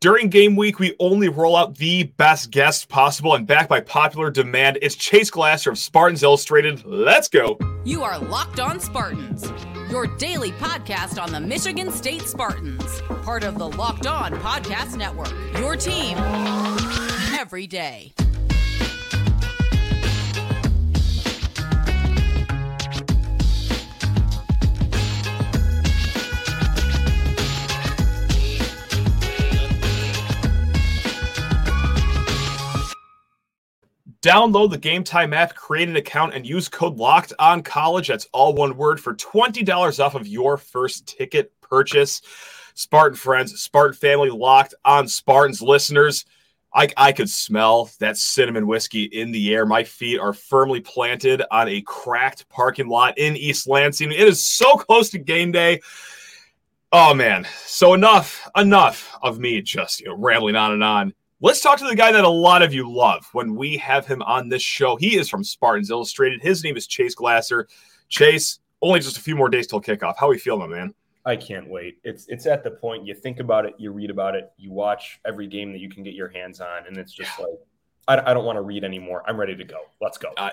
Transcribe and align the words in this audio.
During 0.00 0.28
game 0.28 0.54
week, 0.54 0.78
we 0.78 0.94
only 1.00 1.28
roll 1.28 1.56
out 1.56 1.74
the 1.74 2.04
best 2.04 2.52
guests 2.52 2.84
possible, 2.84 3.34
and 3.34 3.44
backed 3.44 3.68
by 3.68 3.80
popular 3.80 4.30
demand, 4.30 4.78
it's 4.80 4.94
Chase 4.94 5.28
Glasser 5.28 5.70
of 5.70 5.78
Spartans 5.78 6.22
Illustrated. 6.22 6.84
Let's 6.86 7.28
go. 7.28 7.58
You 7.84 8.04
are 8.04 8.16
Locked 8.16 8.60
On 8.60 8.78
Spartans, 8.78 9.50
your 9.90 10.06
daily 10.16 10.52
podcast 10.52 11.20
on 11.20 11.32
the 11.32 11.40
Michigan 11.40 11.90
State 11.90 12.22
Spartans, 12.22 13.02
part 13.24 13.42
of 13.42 13.58
the 13.58 13.68
Locked 13.70 14.06
On 14.06 14.34
Podcast 14.34 14.96
Network. 14.96 15.32
Your 15.58 15.74
team 15.74 16.16
every 17.36 17.66
day. 17.66 18.12
Download 34.20 34.70
the 34.70 34.78
Game 34.78 35.04
Time 35.04 35.32
app, 35.32 35.54
create 35.54 35.88
an 35.88 35.96
account, 35.96 36.34
and 36.34 36.44
use 36.44 36.68
code 36.68 36.96
Locked 36.96 37.32
On 37.38 37.62
College. 37.62 38.08
That's 38.08 38.26
all 38.32 38.52
one 38.52 38.76
word 38.76 39.00
for 39.00 39.14
twenty 39.14 39.62
dollars 39.62 40.00
off 40.00 40.16
of 40.16 40.26
your 40.26 40.56
first 40.56 41.06
ticket 41.06 41.52
purchase. 41.60 42.20
Spartan 42.74 43.16
friends, 43.16 43.60
Spartan 43.60 43.94
family, 43.94 44.30
Locked 44.30 44.74
On 44.84 45.06
Spartans 45.06 45.62
listeners. 45.62 46.24
I, 46.74 46.88
I 46.96 47.12
could 47.12 47.30
smell 47.30 47.90
that 47.98 48.16
cinnamon 48.16 48.66
whiskey 48.66 49.04
in 49.04 49.32
the 49.32 49.54
air. 49.54 49.64
My 49.64 49.84
feet 49.84 50.18
are 50.18 50.32
firmly 50.32 50.80
planted 50.80 51.42
on 51.50 51.68
a 51.68 51.80
cracked 51.82 52.48
parking 52.48 52.88
lot 52.88 53.16
in 53.18 53.36
East 53.36 53.66
Lansing. 53.66 54.12
It 54.12 54.20
is 54.20 54.44
so 54.44 54.74
close 54.76 55.10
to 55.10 55.18
game 55.18 55.50
day. 55.50 55.80
Oh 56.92 57.14
man. 57.14 57.46
So 57.64 57.94
enough, 57.94 58.48
enough 58.56 59.16
of 59.22 59.38
me 59.38 59.62
just 59.62 60.00
you 60.00 60.08
know 60.08 60.16
rambling 60.16 60.56
on 60.56 60.72
and 60.72 60.84
on. 60.84 61.14
Let's 61.40 61.60
talk 61.60 61.78
to 61.78 61.86
the 61.86 61.94
guy 61.94 62.10
that 62.10 62.24
a 62.24 62.28
lot 62.28 62.62
of 62.62 62.74
you 62.74 62.90
love 62.90 63.28
when 63.32 63.54
we 63.54 63.76
have 63.76 64.04
him 64.08 64.22
on 64.22 64.48
this 64.48 64.62
show. 64.62 64.96
He 64.96 65.16
is 65.16 65.28
from 65.28 65.44
Spartans 65.44 65.88
Illustrated. 65.88 66.42
His 66.42 66.64
name 66.64 66.76
is 66.76 66.88
Chase 66.88 67.14
Glasser. 67.14 67.68
Chase, 68.08 68.58
only 68.82 68.98
just 68.98 69.18
a 69.18 69.20
few 69.20 69.36
more 69.36 69.48
days 69.48 69.68
till 69.68 69.80
kickoff. 69.80 70.16
How 70.18 70.28
are 70.30 70.34
you 70.34 70.40
feeling, 70.40 70.68
man? 70.68 70.92
I 71.24 71.36
can't 71.36 71.68
wait. 71.68 71.98
It's 72.02 72.26
it's 72.26 72.46
at 72.46 72.64
the 72.64 72.72
point 72.72 73.06
you 73.06 73.14
think 73.14 73.38
about 73.38 73.66
it, 73.66 73.74
you 73.78 73.92
read 73.92 74.10
about 74.10 74.34
it, 74.34 74.50
you 74.56 74.72
watch 74.72 75.20
every 75.24 75.46
game 75.46 75.70
that 75.72 75.78
you 75.78 75.88
can 75.88 76.02
get 76.02 76.14
your 76.14 76.28
hands 76.28 76.60
on, 76.60 76.86
and 76.88 76.96
it's 76.96 77.12
just 77.12 77.30
yeah. 77.38 77.44
like 77.44 78.24
I, 78.26 78.30
I 78.30 78.34
don't 78.34 78.44
want 78.44 78.56
to 78.56 78.62
read 78.62 78.82
anymore. 78.82 79.22
I'm 79.28 79.36
ready 79.36 79.54
to 79.54 79.64
go. 79.64 79.78
Let's 80.00 80.18
go. 80.18 80.32
Uh, 80.36 80.50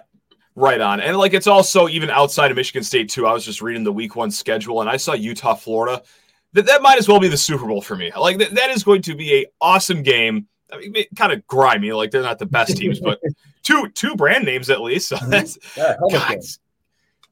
right 0.53 0.81
on. 0.81 0.99
And 0.99 1.17
like 1.17 1.33
it's 1.33 1.47
also 1.47 1.87
even 1.87 2.11
outside 2.11 2.51
of 2.51 2.57
Michigan 2.57 2.83
State 2.83 3.09
too. 3.09 3.25
I 3.25 3.33
was 3.33 3.43
just 3.43 3.59
reading 3.59 3.83
the 3.83 3.93
Week 3.93 4.15
One 4.15 4.29
schedule, 4.29 4.81
and 4.81 4.89
I 4.89 4.97
saw 4.97 5.13
Utah, 5.13 5.55
Florida. 5.55 6.03
That 6.53 6.67
that 6.67 6.83
might 6.83 6.99
as 6.99 7.07
well 7.07 7.19
be 7.19 7.27
the 7.27 7.37
Super 7.37 7.65
Bowl 7.65 7.81
for 7.81 7.95
me. 7.95 8.11
Like 8.15 8.37
that, 8.37 8.53
that 8.53 8.69
is 8.69 8.83
going 8.83 9.01
to 9.03 9.15
be 9.15 9.41
a 9.41 9.45
awesome 9.61 10.03
game 10.03 10.47
I 10.71 10.77
mean, 10.77 11.05
kind 11.15 11.31
of 11.31 11.45
grimy. 11.47 11.91
Like 11.91 12.11
they're 12.11 12.21
not 12.21 12.39
the 12.39 12.45
best 12.45 12.77
teams, 12.77 12.99
but 12.99 13.19
two 13.63 13.89
two 13.89 14.15
brand 14.15 14.45
names 14.45 14.69
at 14.69 14.81
least. 14.81 15.09
So 15.09 15.17
mm-hmm. 15.17 15.29
that's 15.29 15.57
yeah, 15.77 15.95
guys, 16.11 16.59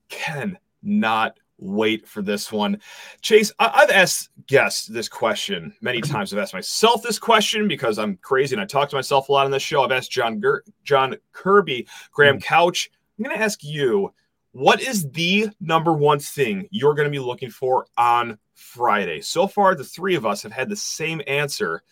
can 0.09 0.57
not 0.81 1.37
wait 1.63 2.07
for 2.07 2.21
this 2.21 2.51
one. 2.51 2.79
Chase, 3.21 3.51
I- 3.59 3.79
have 3.81 3.89
asked 3.89 4.29
guests 4.47 4.87
this 4.87 5.07
question 5.07 5.73
many 5.81 6.01
times. 6.01 6.33
I've 6.33 6.39
asked 6.39 6.53
myself 6.53 7.01
this 7.01 7.19
question 7.19 7.67
because 7.67 7.97
I'm 7.97 8.17
crazy 8.17 8.55
and 8.55 8.61
I 8.61 8.65
talk 8.65 8.89
to 8.89 8.95
myself 8.95 9.29
a 9.29 9.31
lot 9.31 9.45
on 9.45 9.51
this 9.51 9.63
show. 9.63 9.83
I've 9.83 9.91
asked 9.91 10.11
John 10.11 10.41
Ger- 10.41 10.63
John 10.83 11.15
Kirby, 11.31 11.87
Graham 12.11 12.39
mm. 12.39 12.43
Couch. 12.43 12.89
I'm 13.17 13.23
going 13.23 13.35
to 13.35 13.43
ask 13.43 13.63
you, 13.63 14.13
what 14.51 14.81
is 14.81 15.09
the 15.11 15.49
number 15.59 15.93
one 15.93 16.19
thing 16.19 16.67
you're 16.71 16.93
going 16.93 17.07
to 17.07 17.11
be 17.11 17.19
looking 17.19 17.49
for 17.49 17.87
on 17.97 18.37
Friday? 18.53 19.21
So 19.21 19.47
far, 19.47 19.73
the 19.75 19.83
three 19.83 20.15
of 20.15 20.25
us 20.25 20.43
have 20.43 20.51
had 20.51 20.69
the 20.69 20.75
same 20.75 21.21
answer. 21.27 21.83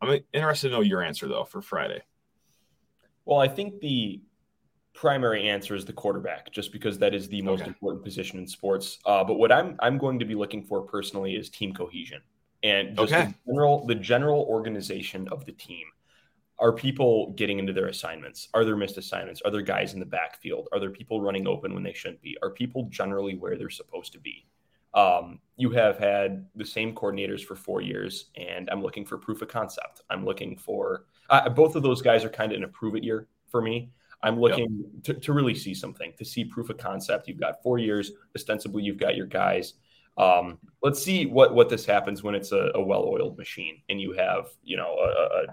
I'm 0.00 0.20
interested 0.32 0.68
to 0.68 0.74
know 0.74 0.80
your 0.80 1.02
answer 1.02 1.28
though 1.28 1.44
for 1.44 1.60
Friday. 1.60 2.02
Well, 3.24 3.38
I 3.38 3.48
think 3.48 3.80
the 3.80 4.22
primary 4.92 5.48
answer 5.48 5.74
is 5.74 5.84
the 5.84 5.92
quarterback, 5.92 6.50
just 6.52 6.72
because 6.72 6.98
that 6.98 7.14
is 7.14 7.28
the 7.28 7.42
most 7.42 7.60
okay. 7.60 7.68
important 7.68 8.04
position 8.04 8.38
in 8.38 8.46
sports. 8.46 8.98
Uh, 9.04 9.24
but 9.24 9.34
what 9.34 9.52
I'm 9.52 9.76
I'm 9.80 9.98
going 9.98 10.18
to 10.18 10.24
be 10.24 10.34
looking 10.34 10.62
for 10.62 10.82
personally 10.82 11.34
is 11.34 11.50
team 11.50 11.72
cohesion 11.72 12.22
and 12.62 12.96
just 12.96 13.12
okay. 13.12 13.26
the 13.26 13.52
general 13.52 13.86
the 13.86 13.94
general 13.94 14.42
organization 14.42 15.28
of 15.28 15.44
the 15.44 15.52
team. 15.52 15.86
Are 16.58 16.72
people 16.72 17.32
getting 17.36 17.58
into 17.58 17.72
their 17.72 17.86
assignments? 17.86 18.48
Are 18.52 18.66
there 18.66 18.76
missed 18.76 18.98
assignments? 18.98 19.40
Are 19.46 19.50
there 19.50 19.62
guys 19.62 19.94
in 19.94 20.00
the 20.00 20.04
backfield? 20.04 20.68
Are 20.72 20.78
there 20.78 20.90
people 20.90 21.22
running 21.22 21.48
open 21.48 21.72
when 21.72 21.82
they 21.82 21.94
shouldn't 21.94 22.20
be? 22.20 22.36
Are 22.42 22.50
people 22.50 22.86
generally 22.90 23.34
where 23.34 23.56
they're 23.56 23.70
supposed 23.70 24.12
to 24.12 24.20
be? 24.20 24.44
Um, 24.94 25.40
you 25.56 25.70
have 25.70 25.98
had 25.98 26.46
the 26.56 26.64
same 26.64 26.94
coordinators 26.94 27.44
for 27.44 27.54
four 27.54 27.80
years, 27.80 28.30
and 28.36 28.68
I'm 28.70 28.82
looking 28.82 29.04
for 29.04 29.18
proof 29.18 29.42
of 29.42 29.48
concept. 29.48 30.02
I'm 30.10 30.24
looking 30.24 30.56
for 30.56 31.04
uh, 31.28 31.48
both 31.48 31.76
of 31.76 31.82
those 31.82 32.02
guys 32.02 32.24
are 32.24 32.30
kind 32.30 32.52
of 32.52 32.56
in 32.56 32.64
a 32.64 32.68
prove 32.68 32.96
it 32.96 33.04
year 33.04 33.28
for 33.50 33.60
me. 33.60 33.90
I'm 34.22 34.38
looking 34.38 34.84
yep. 34.94 35.02
to, 35.04 35.14
to 35.14 35.32
really 35.32 35.54
see 35.54 35.74
something, 35.74 36.12
to 36.18 36.24
see 36.24 36.44
proof 36.44 36.70
of 36.70 36.78
concept. 36.78 37.28
You've 37.28 37.40
got 37.40 37.62
four 37.62 37.78
years, 37.78 38.12
ostensibly, 38.36 38.82
you've 38.82 38.98
got 38.98 39.16
your 39.16 39.26
guys. 39.26 39.74
Um, 40.18 40.58
let's 40.82 41.02
see 41.02 41.26
what 41.26 41.54
what 41.54 41.68
this 41.68 41.86
happens 41.86 42.22
when 42.22 42.34
it's 42.34 42.52
a, 42.52 42.70
a 42.74 42.82
well-oiled 42.82 43.38
machine 43.38 43.80
and 43.88 44.00
you 44.00 44.12
have 44.12 44.48
you 44.62 44.76
know 44.76 44.94
a, 44.98 45.42
a 45.42 45.46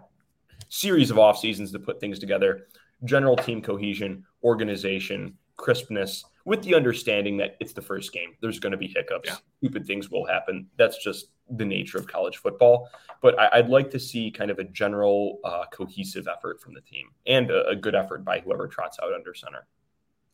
series 0.67 1.11
of 1.11 1.19
off 1.19 1.37
seasons 1.37 1.71
to 1.71 1.79
put 1.79 1.99
things 1.99 2.19
together. 2.19 2.67
General 3.05 3.37
team 3.37 3.61
cohesion, 3.61 4.25
organization, 4.43 5.37
crispness 5.55 6.25
with 6.47 6.63
the 6.63 6.73
understanding 6.73 7.35
that 7.35 7.57
it's 7.59 7.73
the 7.73 7.81
first 7.81 8.13
game. 8.13 8.29
There's 8.41 8.57
going 8.57 8.71
to 8.71 8.77
be 8.77 8.87
hiccups. 8.87 9.27
Yeah. 9.27 9.35
Stupid 9.57 9.85
things 9.85 10.09
will 10.09 10.25
happen. 10.25 10.65
That's 10.77 11.03
just 11.03 11.27
the 11.49 11.65
nature 11.65 11.97
of 11.97 12.07
college 12.07 12.37
football. 12.37 12.87
But 13.21 13.37
I, 13.37 13.59
would 13.59 13.69
like 13.69 13.91
to 13.91 13.99
see 13.99 14.31
kind 14.31 14.49
of 14.49 14.57
a 14.57 14.63
general 14.63 15.39
uh, 15.43 15.65
cohesive 15.73 16.25
effort 16.25 16.61
from 16.61 16.73
the 16.73 16.79
team 16.79 17.09
and 17.25 17.51
a, 17.51 17.67
a, 17.67 17.75
good 17.75 17.95
effort 17.95 18.23
by 18.23 18.39
whoever 18.39 18.65
trots 18.65 18.97
out 19.03 19.13
under 19.13 19.33
center. 19.33 19.67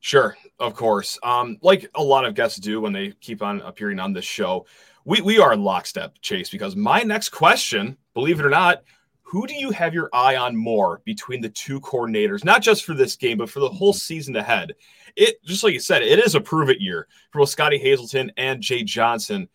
Sure, 0.02 0.38
of 0.60 0.76
course. 0.76 1.18
Um, 1.24 1.58
like 1.64 1.90
a 1.96 2.04
lot 2.04 2.26
of 2.26 2.36
guests 2.36 2.60
do 2.60 2.80
when 2.80 2.94
they 2.94 3.14
keep 3.20 3.42
on 3.42 3.62
appearing 3.62 4.00
on 4.00 4.14
this 4.14 4.26
show, 4.26 4.68
we, 5.06 5.22
we 5.22 5.40
are 5.40 5.52
in 5.52 5.64
lockstep, 5.64 6.14
Chase, 6.22 6.52
because 6.52 6.76
my 6.76 7.02
next 7.02 7.30
question, 7.30 7.98
believe 8.14 8.40
it 8.40 8.46
or 8.46 8.52
not, 8.52 8.84
who 9.24 9.48
do 9.48 9.56
you 9.56 9.72
have 9.72 9.94
your 9.94 10.10
eye 10.14 10.36
on 10.36 10.56
more 10.56 11.02
between 11.06 11.42
the 11.42 11.50
two 11.50 11.80
coordinators, 11.82 12.44
not 12.44 12.62
just 12.62 12.86
for 12.86 12.94
this 12.94 13.16
game, 13.16 13.40
but 13.40 13.50
for 13.50 13.62
the 13.62 13.70
whole 13.70 13.94
season 13.94 14.36
ahead? 14.36 14.76
It 15.16 15.44
just 15.44 15.64
like 15.64 15.74
you 15.74 15.80
said, 15.80 16.04
it 16.04 16.20
is 16.20 16.36
a 16.36 16.42
prove 16.42 16.70
it 16.70 16.82
year 16.82 17.08
for 17.32 17.40
both 17.40 17.50
Scottie 17.50 17.80
Hazelton 17.80 18.32
and 18.38 18.62
Jay 18.62 18.84
Johnson. 18.84 19.50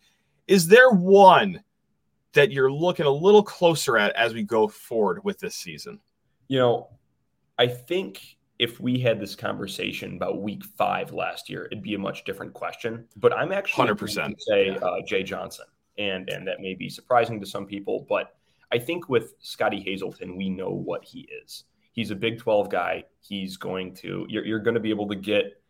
Is 0.47 0.67
there 0.67 0.89
one 0.89 1.63
that 2.33 2.51
you're 2.51 2.71
looking 2.71 3.05
a 3.05 3.11
little 3.11 3.43
closer 3.43 3.97
at 3.97 4.15
as 4.15 4.33
we 4.33 4.43
go 4.43 4.67
forward 4.67 5.23
with 5.23 5.39
this 5.39 5.55
season? 5.55 5.99
You 6.47 6.59
know, 6.59 6.89
I 7.57 7.67
think 7.67 8.37
if 8.57 8.79
we 8.79 8.99
had 8.99 9.19
this 9.19 9.35
conversation 9.35 10.15
about 10.15 10.41
week 10.41 10.63
five 10.63 11.13
last 11.13 11.49
year, 11.49 11.67
it'd 11.71 11.83
be 11.83 11.93
a 11.93 11.99
much 11.99 12.25
different 12.25 12.53
question. 12.53 13.05
But 13.15 13.33
I'm 13.33 13.51
actually 13.51 13.87
100% 13.87 14.35
say 14.39 14.77
uh, 14.81 15.01
Jay 15.05 15.23
Johnson, 15.23 15.65
and 15.97 16.29
and 16.29 16.47
that 16.47 16.59
may 16.59 16.73
be 16.73 16.89
surprising 16.89 17.39
to 17.39 17.45
some 17.45 17.65
people, 17.65 18.05
but 18.09 18.35
I 18.71 18.77
think 18.77 19.09
with 19.09 19.33
Scotty 19.39 19.81
Hazelton, 19.81 20.35
we 20.35 20.49
know 20.49 20.69
what 20.69 21.03
he 21.03 21.27
is. 21.43 21.63
He's 21.93 22.11
a 22.11 22.15
Big 22.15 22.39
12 22.39 22.69
guy. 22.69 23.03
He's 23.21 23.57
going 23.57 23.95
to, 23.95 24.25
you're, 24.29 24.45
you're 24.45 24.59
going 24.59 24.75
to 24.75 24.79
be 24.79 24.91
able 24.91 25.07
to 25.07 25.15
get 25.15 25.61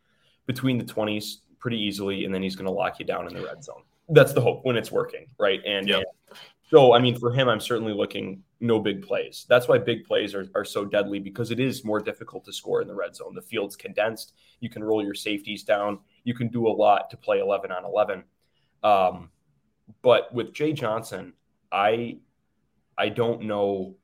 between 0.45 0.77
the 0.77 0.83
20s 0.83 1.37
pretty 1.59 1.77
easily, 1.77 2.25
and 2.25 2.33
then 2.33 2.41
he's 2.41 2.55
going 2.55 2.65
to 2.65 2.71
lock 2.71 2.99
you 2.99 3.05
down 3.05 3.27
in 3.27 3.33
the 3.33 3.43
red 3.43 3.63
zone. 3.63 3.83
That's 4.09 4.33
the 4.33 4.41
hope 4.41 4.65
when 4.65 4.75
it's 4.75 4.91
working, 4.91 5.27
right? 5.37 5.61
And, 5.65 5.87
yep. 5.87 6.03
and 6.27 6.37
so, 6.69 6.93
I 6.93 6.99
mean, 6.99 7.17
for 7.17 7.31
him, 7.31 7.47
I'm 7.49 7.59
certainly 7.59 7.93
looking 7.93 8.43
no 8.59 8.79
big 8.79 9.01
plays. 9.01 9.45
That's 9.49 9.67
why 9.67 9.77
big 9.77 10.05
plays 10.05 10.35
are, 10.35 10.47
are 10.53 10.65
so 10.65 10.85
deadly 10.85 11.19
because 11.19 11.51
it 11.51 11.59
is 11.59 11.83
more 11.83 11.99
difficult 11.99 12.45
to 12.45 12.53
score 12.53 12.81
in 12.81 12.87
the 12.87 12.93
red 12.93 13.15
zone. 13.15 13.33
The 13.33 13.41
field's 13.41 13.75
condensed. 13.75 14.33
You 14.59 14.69
can 14.69 14.83
roll 14.83 15.03
your 15.03 15.15
safeties 15.15 15.63
down. 15.63 15.99
You 16.25 16.33
can 16.33 16.49
do 16.49 16.67
a 16.67 16.69
lot 16.69 17.09
to 17.11 17.17
play 17.17 17.39
11 17.39 17.71
on 17.71 17.85
11. 17.85 18.23
Um, 18.83 19.29
but 20.01 20.33
with 20.33 20.53
Jay 20.53 20.73
Johnson, 20.73 21.33
I 21.71 22.17
I 22.99 23.09
don't 23.09 23.43
know 23.43 23.95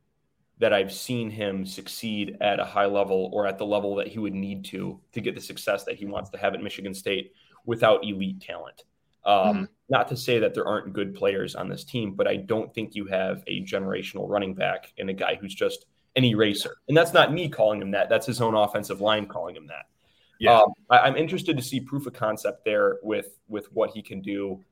that 0.57 0.74
I've 0.74 0.94
seen 0.94 1.30
him 1.30 1.65
succeed 1.65 2.38
at 2.39 2.59
a 2.59 2.65
high 2.65 2.86
level 2.86 3.30
or 3.33 3.45
at 3.45 3.57
the 3.57 3.65
level 3.65 3.95
that 3.95 4.07
he 4.07 4.19
would 4.19 4.33
need 4.33 4.63
to 4.65 5.00
to 5.12 5.21
get 5.21 5.36
the 5.36 5.42
success 5.42 5.83
that 5.83 5.95
he 5.95 6.06
wants 6.06 6.30
to 6.31 6.38
have 6.38 6.53
at 6.53 6.63
Michigan 6.63 6.94
State 6.94 7.33
without 7.65 8.03
elite 8.03 8.42
talent. 8.42 8.83
Um, 9.25 9.36
mm-hmm. 9.36 9.63
Not 9.89 10.07
to 10.09 10.18
say 10.18 10.39
that 10.39 10.53
there 10.53 10.68
aren't 10.68 10.94
good 10.94 11.13
players 11.13 11.56
on 11.56 11.68
this 11.68 11.83
team, 11.83 12.13
but 12.13 12.27
I 12.27 12.38
don't 12.38 12.74
think 12.74 12.95
you 12.95 13.06
have 13.07 13.44
a 13.47 13.62
generational 13.63 14.30
running 14.30 14.53
back 14.53 14.94
and 14.98 15.09
a 15.09 15.13
guy 15.13 15.38
who's 15.39 15.53
just 15.53 15.86
an 16.15 16.24
eraser. 16.24 16.77
And 16.88 16.95
that's 16.95 17.13
not 17.13 17.33
me 17.33 17.50
calling 17.50 17.81
him 17.81 17.91
that. 17.91 18.07
That's 18.07 18.25
his 18.25 18.39
own 18.39 18.56
offensive 18.56 19.01
line 19.01 19.25
calling 19.25 19.56
him 19.56 19.68
that. 19.68 19.86
Yeah, 20.39 20.59
um, 20.59 20.74
I, 20.89 21.07
am 21.07 21.15
interested 21.15 21.56
to 21.57 21.63
see 21.63 21.80
proof 21.80 22.07
of 22.07 22.13
concept 22.13 22.65
there 22.65 22.98
with 23.03 23.39
with 23.48 23.71
what 23.71 23.91
he 23.91 24.01
can 24.01 24.21
do 24.21 24.63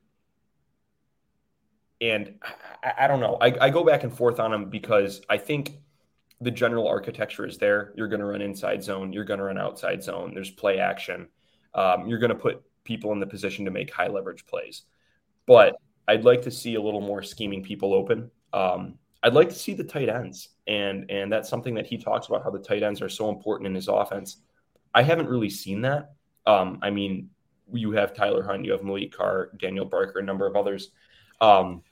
and 2.00 2.34
I, 2.82 3.04
I 3.04 3.06
don't 3.06 3.20
know. 3.20 3.36
I, 3.40 3.54
I, 3.60 3.70
go 3.70 3.84
back 3.84 4.04
and 4.04 4.16
forth 4.16 4.40
on 4.40 4.50
them 4.50 4.70
because 4.70 5.20
I 5.28 5.38
think 5.38 5.78
the 6.40 6.50
general 6.50 6.88
architecture 6.88 7.46
is 7.46 7.58
there. 7.58 7.92
You're 7.96 8.08
going 8.08 8.20
to 8.20 8.26
run 8.26 8.42
inside 8.42 8.82
zone. 8.82 9.12
You're 9.12 9.24
going 9.24 9.38
to 9.38 9.44
run 9.44 9.58
outside 9.58 10.02
zone. 10.02 10.32
There's 10.34 10.50
play 10.50 10.78
action. 10.78 11.28
Um, 11.74 12.06
you're 12.06 12.18
going 12.18 12.30
to 12.30 12.36
put 12.36 12.62
people 12.84 13.12
in 13.12 13.20
the 13.20 13.26
position 13.26 13.64
to 13.64 13.70
make 13.70 13.92
high 13.92 14.08
leverage 14.08 14.46
plays. 14.46 14.82
But 15.46 15.76
I'd 16.06 16.24
like 16.24 16.42
to 16.42 16.50
see 16.50 16.74
a 16.74 16.82
little 16.82 17.00
more 17.00 17.22
scheming 17.22 17.62
people 17.62 17.94
open. 17.94 18.30
Um, 18.52 18.98
I'd 19.22 19.34
like 19.34 19.48
to 19.48 19.54
see 19.54 19.72
the 19.72 19.84
tight 19.84 20.10
ends, 20.10 20.50
and 20.66 21.10
and 21.10 21.32
that's 21.32 21.48
something 21.48 21.74
that 21.74 21.86
he 21.86 21.96
talks 21.96 22.26
about 22.26 22.44
how 22.44 22.50
the 22.50 22.58
tight 22.58 22.82
ends 22.82 23.00
are 23.00 23.08
so 23.08 23.30
important 23.30 23.66
in 23.66 23.74
his 23.74 23.88
offense. 23.88 24.42
I 24.92 25.02
haven't 25.02 25.28
really 25.28 25.48
seen 25.48 25.80
that. 25.80 26.12
Um, 26.46 26.78
I 26.82 26.90
mean, 26.90 27.30
you 27.72 27.92
have 27.92 28.14
Tyler 28.14 28.42
Hunt, 28.42 28.66
you 28.66 28.72
have 28.72 28.82
Maliq 28.82 29.12
Carr, 29.12 29.50
Daniel 29.58 29.86
Barker, 29.86 30.18
a 30.18 30.22
number 30.22 30.46
of 30.46 30.56
others. 30.56 30.90
Um, 31.40 31.82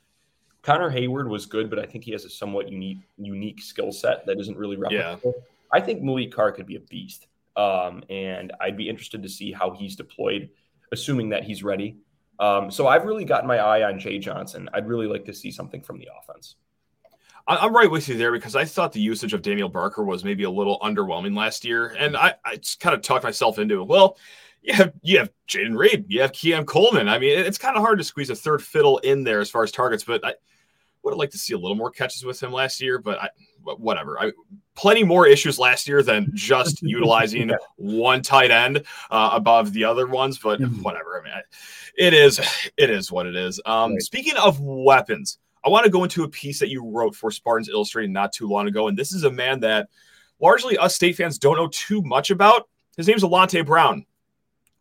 Connor 0.63 0.91
Heyward 0.91 1.29
was 1.29 1.47
good, 1.47 1.69
but 1.69 1.79
I 1.79 1.87
think 1.87 2.05
he 2.05 2.13
has 2.13 2.25
a 2.25 2.31
somewhat 2.31 2.69
unique 2.69 2.99
unique 3.19 3.61
skill 3.61 3.93
set 3.93 4.25
that 4.27 4.39
isn't 4.39 4.57
really 4.57 4.77
replicable. 4.77 5.25
Yeah. 5.25 5.41
I 5.73 5.81
think 5.81 6.03
Maliq 6.03 6.33
Carr 6.33 6.53
could 6.53 6.67
be 6.67 6.77
a 6.77 6.81
beast, 6.81 7.27
um, 7.57 8.05
and 8.09 8.53
I'd 8.61 8.77
be 8.77 8.89
interested 8.89 9.23
to 9.23 9.29
see 9.29 9.53
how 9.53 9.73
he's 9.73 9.97
deployed, 9.97 10.51
assuming 10.93 11.31
that 11.31 11.45
he's 11.45 11.63
ready. 11.65 11.97
Um, 12.39 12.71
so 12.71 12.87
I've 12.87 13.05
really 13.05 13.25
gotten 13.25 13.49
my 13.49 13.59
eye 13.59 13.83
on 13.83 13.99
Jay 13.99 14.19
Johnson. 14.19 14.69
I'd 14.75 14.87
really 14.87 15.07
like 15.07 15.25
to 15.27 15.35
see 15.35 15.51
something 15.51 15.81
from 15.81 15.99
the 15.99 16.09
offense. 16.19 16.57
I'm 17.49 17.75
right 17.75 17.91
with 17.91 18.09
you 18.09 18.17
there 18.17 18.31
because 18.31 18.55
I 18.55 18.65
thought 18.65 18.93
the 18.93 19.01
usage 19.01 19.33
of 19.33 19.43
Daniel 19.43 19.69
Barker 19.69 20.05
was 20.05 20.23
maybe 20.23 20.45
a 20.45 20.51
little 20.51 20.79
underwhelming 20.79 21.37
last 21.37 21.65
year, 21.65 21.89
and 21.99 22.17
I, 22.17 22.35
I 22.45 22.57
just 22.57 22.79
kind 22.79 22.95
of 22.95 23.03
talked 23.03 23.25
myself 23.25 23.59
into 23.59 23.81
it. 23.83 23.89
Well, 23.89 24.17
you 24.63 24.75
have 24.75 24.93
you 25.03 25.19
have 25.19 25.31
Jayden 25.49 25.77
Reed, 25.77 26.07
you 26.09 26.21
have 26.23 26.33
Keon 26.33 26.65
Coleman. 26.65 27.09
I 27.09 27.19
mean, 27.19 27.39
it's 27.39 27.59
kind 27.59 27.77
of 27.77 27.83
hard 27.83 27.99
to 27.99 28.05
squeeze 28.05 28.31
a 28.31 28.37
third 28.37 28.63
fiddle 28.63 28.99
in 28.99 29.25
there 29.25 29.41
as 29.41 29.51
far 29.51 29.65
as 29.65 29.73
targets, 29.73 30.05
but 30.05 30.25
I 30.25 30.35
would 31.03 31.13
have 31.13 31.19
liked 31.19 31.33
to 31.33 31.39
see 31.39 31.55
a 31.55 31.59
little 31.59 31.77
more 31.77 31.91
catches 31.91 32.25
with 32.25 32.41
him 32.41 32.53
last 32.53 32.81
year. 32.81 32.99
But 32.99 33.21
I, 33.21 33.29
whatever. 33.63 34.21
I 34.21 34.33
plenty 34.75 35.03
more 35.03 35.27
issues 35.27 35.59
last 35.59 35.89
year 35.89 36.03
than 36.03 36.31
just 36.35 36.81
utilizing 36.83 37.51
one 37.77 38.23
tight 38.23 38.51
end 38.51 38.85
uh, 39.11 39.31
above 39.33 39.73
the 39.73 39.85
other 39.85 40.07
ones. 40.07 40.39
But 40.39 40.61
mm-hmm. 40.61 40.83
whatever. 40.83 41.21
I 41.21 41.25
mean, 41.25 41.43
it 41.99 42.15
is 42.15 42.41
it 42.77 42.89
is 42.89 43.11
what 43.11 43.27
it 43.27 43.35
is. 43.35 43.61
Um, 43.67 43.93
right. 43.93 44.03
Speaking 44.03 44.37
of 44.37 44.61
weapons. 44.61 45.39
I 45.65 45.69
want 45.69 45.85
to 45.85 45.93
go 45.93 46.03
into 46.03 46.25
a 46.25 46.29
piece 46.29 46.59
that 46.59 46.71
you 46.71 46.85
wrote 46.85 47.15
for 47.15 47.31
Spartans 47.31 47.69
Illustrated 47.69 48.11
not 48.11 48.33
too 48.33 48.49
long 48.49 48.67
ago. 48.67 48.89
And 48.89 48.99
this 48.99 49.13
is 49.13 49.23
a 49.23 49.31
man 49.31 49.61
that 49.61 49.89
largely 50.41 50.77
us 50.77 50.97
state 50.97 51.15
fans 51.15 51.39
don't 51.39 51.57
know 51.57 51.69
too 51.69 52.03
much 52.03 52.33
about. 52.33 52.69
His 52.97 53.07
name's 53.07 53.23
Alante 53.23 53.65
Brown. 53.65 54.05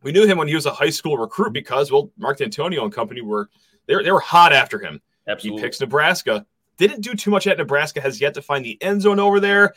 We 0.03 0.12
knew 0.12 0.25
him 0.25 0.38
when 0.38 0.48
he 0.48 0.56
was 0.56 0.65
a 0.65 0.71
high 0.71 0.89
school 0.89 1.18
recruit 1.18 1.53
because, 1.53 1.92
well, 1.92 2.12
Mark 2.18 2.39
Dantonio 2.39 2.83
and 2.83 2.94
company 2.94 3.21
were 3.21 3.50
they 3.88 3.95
were, 3.95 4.03
they 4.03 4.12
were 4.12 4.19
hot 4.19 4.53
after 4.53 4.80
him. 4.80 5.01
Absolutely. 5.27 5.62
He 5.62 5.65
picks 5.65 5.80
Nebraska. 5.80 6.45
Didn't 6.77 7.01
do 7.01 7.13
too 7.13 7.30
much 7.30 7.45
at 7.48 7.57
Nebraska, 7.57 8.01
has 8.01 8.19
yet 8.19 8.33
to 8.33 8.42
find 8.42 8.65
the 8.65 8.81
end 8.81 9.01
zone 9.01 9.19
over 9.19 9.39
there. 9.39 9.74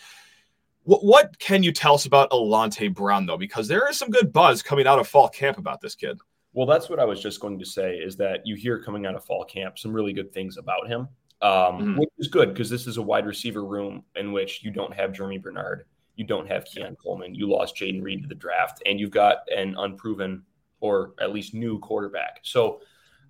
What, 0.85 1.05
what 1.05 1.39
can 1.39 1.63
you 1.63 1.73
tell 1.73 1.95
us 1.95 2.07
about 2.07 2.31
Alante 2.31 2.93
Brown, 2.95 3.27
though? 3.27 3.37
Because 3.37 3.69
there 3.69 3.89
is 3.89 3.99
some 3.99 4.11
good 4.11 4.33
buzz 4.33 4.63
coming 4.63 4.87
out 4.87 4.99
of 4.99 5.09
fall 5.09 5.29
camp 5.29 5.59
about 5.59 5.81
this 5.81 5.95
kid. 5.95 6.19
Well, 6.53 6.67
that's 6.67 6.89
what 6.89 7.01
I 7.01 7.05
was 7.05 7.21
just 7.21 7.41
going 7.41 7.59
to 7.59 7.65
say 7.67 7.97
is 7.97 8.17
that 8.17 8.47
you 8.47 8.55
hear 8.55 8.81
coming 8.83 9.07
out 9.07 9.17
of 9.17 9.25
fall 9.25 9.45
camp 9.45 9.79
some 9.79 9.93
really 9.93 10.13
good 10.13 10.33
things 10.33 10.57
about 10.57 10.87
him, 10.87 11.09
um, 11.43 11.51
mm-hmm. 11.51 11.99
which 11.99 12.11
is 12.19 12.29
good 12.29 12.51
because 12.51 12.71
this 12.71 12.87
is 12.87 12.97
a 12.97 13.03
wide 13.03 13.27
receiver 13.27 13.65
room 13.65 14.05
in 14.15 14.33
which 14.33 14.63
you 14.63 14.71
don't 14.71 14.95
have 14.95 15.11
Germie 15.11 15.43
Bernard, 15.43 15.85
you 16.17 16.25
don't 16.25 16.47
have 16.47 16.65
Keon 16.65 16.97
Coleman, 16.97 17.35
you 17.35 17.49
lost 17.49 17.77
Jayden 17.77 18.03
Reed 18.03 18.23
to 18.23 18.29
the 18.29 18.35
draft, 18.35 18.83
and 18.87 19.01
you've 19.01 19.11
got 19.11 19.39
an 19.55 19.75
unproven 19.79 20.43
or 20.81 21.15
at 21.21 21.33
least 21.33 21.55
new 21.55 21.79
quarterback. 21.79 22.41
So 22.43 22.81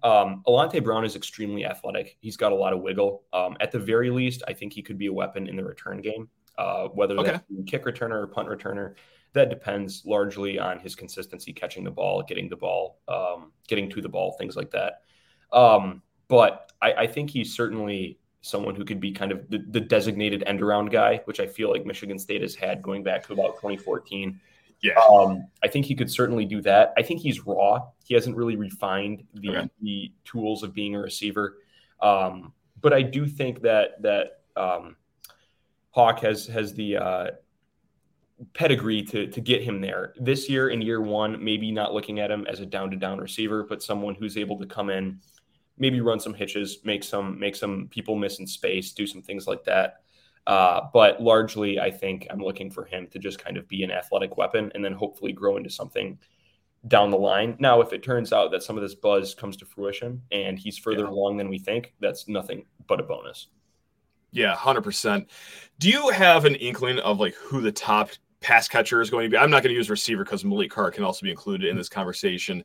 um, 0.03 0.43
Alante 0.47 0.83
Brown 0.83 1.05
is 1.05 1.17
extremely 1.17 1.65
athletic. 1.65 2.17
He's 2.21 2.37
got 2.37 2.53
a 2.53 2.55
lot 2.55 2.73
of 2.73 2.81
wiggle. 2.81 3.23
Um, 3.33 3.57
at 3.61 3.73
the 3.73 3.79
very 3.79 4.11
least, 4.11 4.43
I 4.47 4.53
think 4.53 4.73
he 4.73 4.83
could 4.83 4.99
be 4.99 5.07
a 5.07 5.13
weapon 5.13 5.47
in 5.47 5.57
the 5.57 5.65
return 5.65 6.01
game, 6.01 6.29
uh, 6.59 6.89
whether 6.89 7.17
okay. 7.19 7.31
that's 7.33 7.45
kick 7.67 7.85
returner 7.85 8.23
or 8.23 8.27
punt 8.27 8.49
returner 8.49 8.95
that 9.35 9.51
depends 9.51 10.03
largely 10.07 10.59
on 10.59 10.79
his 10.79 10.95
consistency 10.95 11.53
catching 11.53 11.85
the 11.85 11.91
ball, 11.91 12.23
getting 12.23 12.49
the 12.49 12.57
ball, 12.57 13.01
um, 13.09 13.53
getting 13.69 13.91
to 13.91 14.01
the 14.01 14.09
ball, 14.09 14.37
things 14.39 14.57
like 14.57 14.71
that. 14.71 15.03
Um, 15.53 16.03
but 16.29 16.73
I, 16.81 16.93
I, 16.93 17.07
think 17.07 17.31
he's 17.31 17.55
certainly 17.55 18.19
someone 18.45 18.75
who 18.75 18.85
could 18.85 19.01
be 19.01 19.11
kind 19.11 19.33
of 19.33 19.49
the, 19.49 19.65
the, 19.71 19.81
designated 19.81 20.43
end 20.47 20.61
around 20.61 20.91
guy, 20.91 21.19
which 21.25 21.41
I 21.41 21.47
feel 21.47 21.71
like 21.71 21.87
Michigan 21.87 22.19
State 22.19 22.43
has 22.43 22.55
had 22.55 22.83
going 22.83 23.03
back 23.03 23.27
to 23.27 23.33
about 23.33 23.55
2014. 23.55 24.39
Yeah. 24.83 24.93
Um, 25.11 25.47
I 25.63 25.69
think 25.69 25.87
he 25.87 25.95
could 25.95 26.11
certainly 26.11 26.45
do 26.45 26.61
that. 26.61 26.93
I 26.99 27.03
think 27.03 27.23
he's 27.23 27.47
raw. 27.47 27.81
He 28.05 28.13
hasn't 28.13 28.37
really 28.37 28.57
refined 28.57 29.25
the, 29.33 29.49
okay. 29.49 29.71
the 29.81 30.13
tools 30.27 30.63
of 30.63 30.75
being 30.75 30.95
a 30.95 30.99
receiver. 30.99 31.57
Um, 32.03 32.53
but 32.83 32.93
I 32.93 33.01
do 33.01 33.27
think 33.27 33.63
that 33.63 34.03
that 34.03 34.43
um, 34.57 34.97
Hawk 35.89 36.21
has 36.21 36.47
has 36.49 36.75
the 36.75 36.99
uh, 36.99 37.31
pedigree 38.53 39.03
to 39.05 39.27
to 39.27 39.41
get 39.41 39.63
him 39.63 39.81
there. 39.81 40.13
This 40.21 40.51
year 40.51 40.69
in 40.69 40.83
year 40.83 41.01
one, 41.01 41.43
maybe 41.43 41.73
not 41.73 41.95
looking 41.95 42.21
at 42.21 42.31
him 42.31 42.47
as 42.47 42.61
a 42.61 42.67
down 42.67 42.91
to 42.91 42.97
down 42.99 43.19
receiver, 43.19 43.63
but 43.63 43.83
someone 43.83 44.15
who's 44.15 44.37
able 44.37 44.59
to 44.59 44.67
come 44.67 44.91
in, 44.91 45.19
maybe 45.79 46.01
run 46.01 46.21
some 46.21 46.35
hitches, 46.35 46.79
make 46.85 47.05
some 47.05 47.39
make 47.39 47.57
some 47.57 47.89
people 47.89 48.17
miss 48.17 48.39
in 48.39 48.47
space, 48.47 48.93
do 48.93 49.07
some 49.07 49.23
things 49.23 49.47
like 49.47 49.65
that. 49.65 50.01
Uh, 50.47 50.83
but 50.93 51.23
largely, 51.23 51.81
I 51.81 51.91
think 51.91 52.27
I'm 52.31 52.41
looking 52.41 52.71
for 52.71 52.85
him 52.85 53.07
to 53.09 53.19
just 53.19 53.43
kind 53.43 53.57
of 53.57 53.67
be 53.67 53.83
an 53.83 53.91
athletic 53.91 54.37
weapon 54.37 54.71
and 54.75 54.85
then 54.85 54.93
hopefully 54.93 55.33
grow 55.33 55.57
into 55.57 55.71
something 55.71 56.19
down 56.87 57.11
the 57.11 57.17
line. 57.17 57.57
Now, 57.59 57.81
if 57.81 57.95
it 57.95 58.03
turns 58.03 58.31
out 58.31 58.51
that 58.51 58.63
some 58.63 58.77
of 58.77 58.83
this 58.83 58.95
buzz 58.95 59.35
comes 59.35 59.57
to 59.57 59.65
fruition 59.65 60.21
and 60.33 60.59
he's 60.59 60.77
further 60.77 61.05
yeah. 61.05 61.11
along 61.11 61.39
than 61.39 61.49
we 61.49 61.59
think, 61.59 61.95
that's 61.99 62.29
nothing 62.29 62.67
but 62.87 63.01
a 63.01 63.03
bonus. 63.03 63.49
Yeah, 64.33 64.55
100%. 64.55 65.27
Do 65.79 65.89
you 65.89 66.11
have 66.11 66.45
an 66.45 66.57
inkling 66.57 66.99
of 66.99 67.21
like 67.21 67.35
who 67.37 67.63
the 67.63 67.73
top 67.73 68.11
pass 68.45 68.69
catcher 68.69 69.01
is 69.01 69.11
going 69.11 69.25
to 69.25 69.31
be. 69.31 69.39
I'm 69.39 69.51
not 69.51 69.63
going 69.63 69.73
to 69.73 69.77
use 69.77 69.91
receiver 69.91 70.23
because 70.23 70.45
Maliq 70.45 70.71
Carr 70.71 70.91
can 70.91 71.03
also 71.03 71.25
be 71.25 71.31
included 71.31 71.71
in 71.71 71.77
this 71.77 71.89
conversation. 71.89 72.63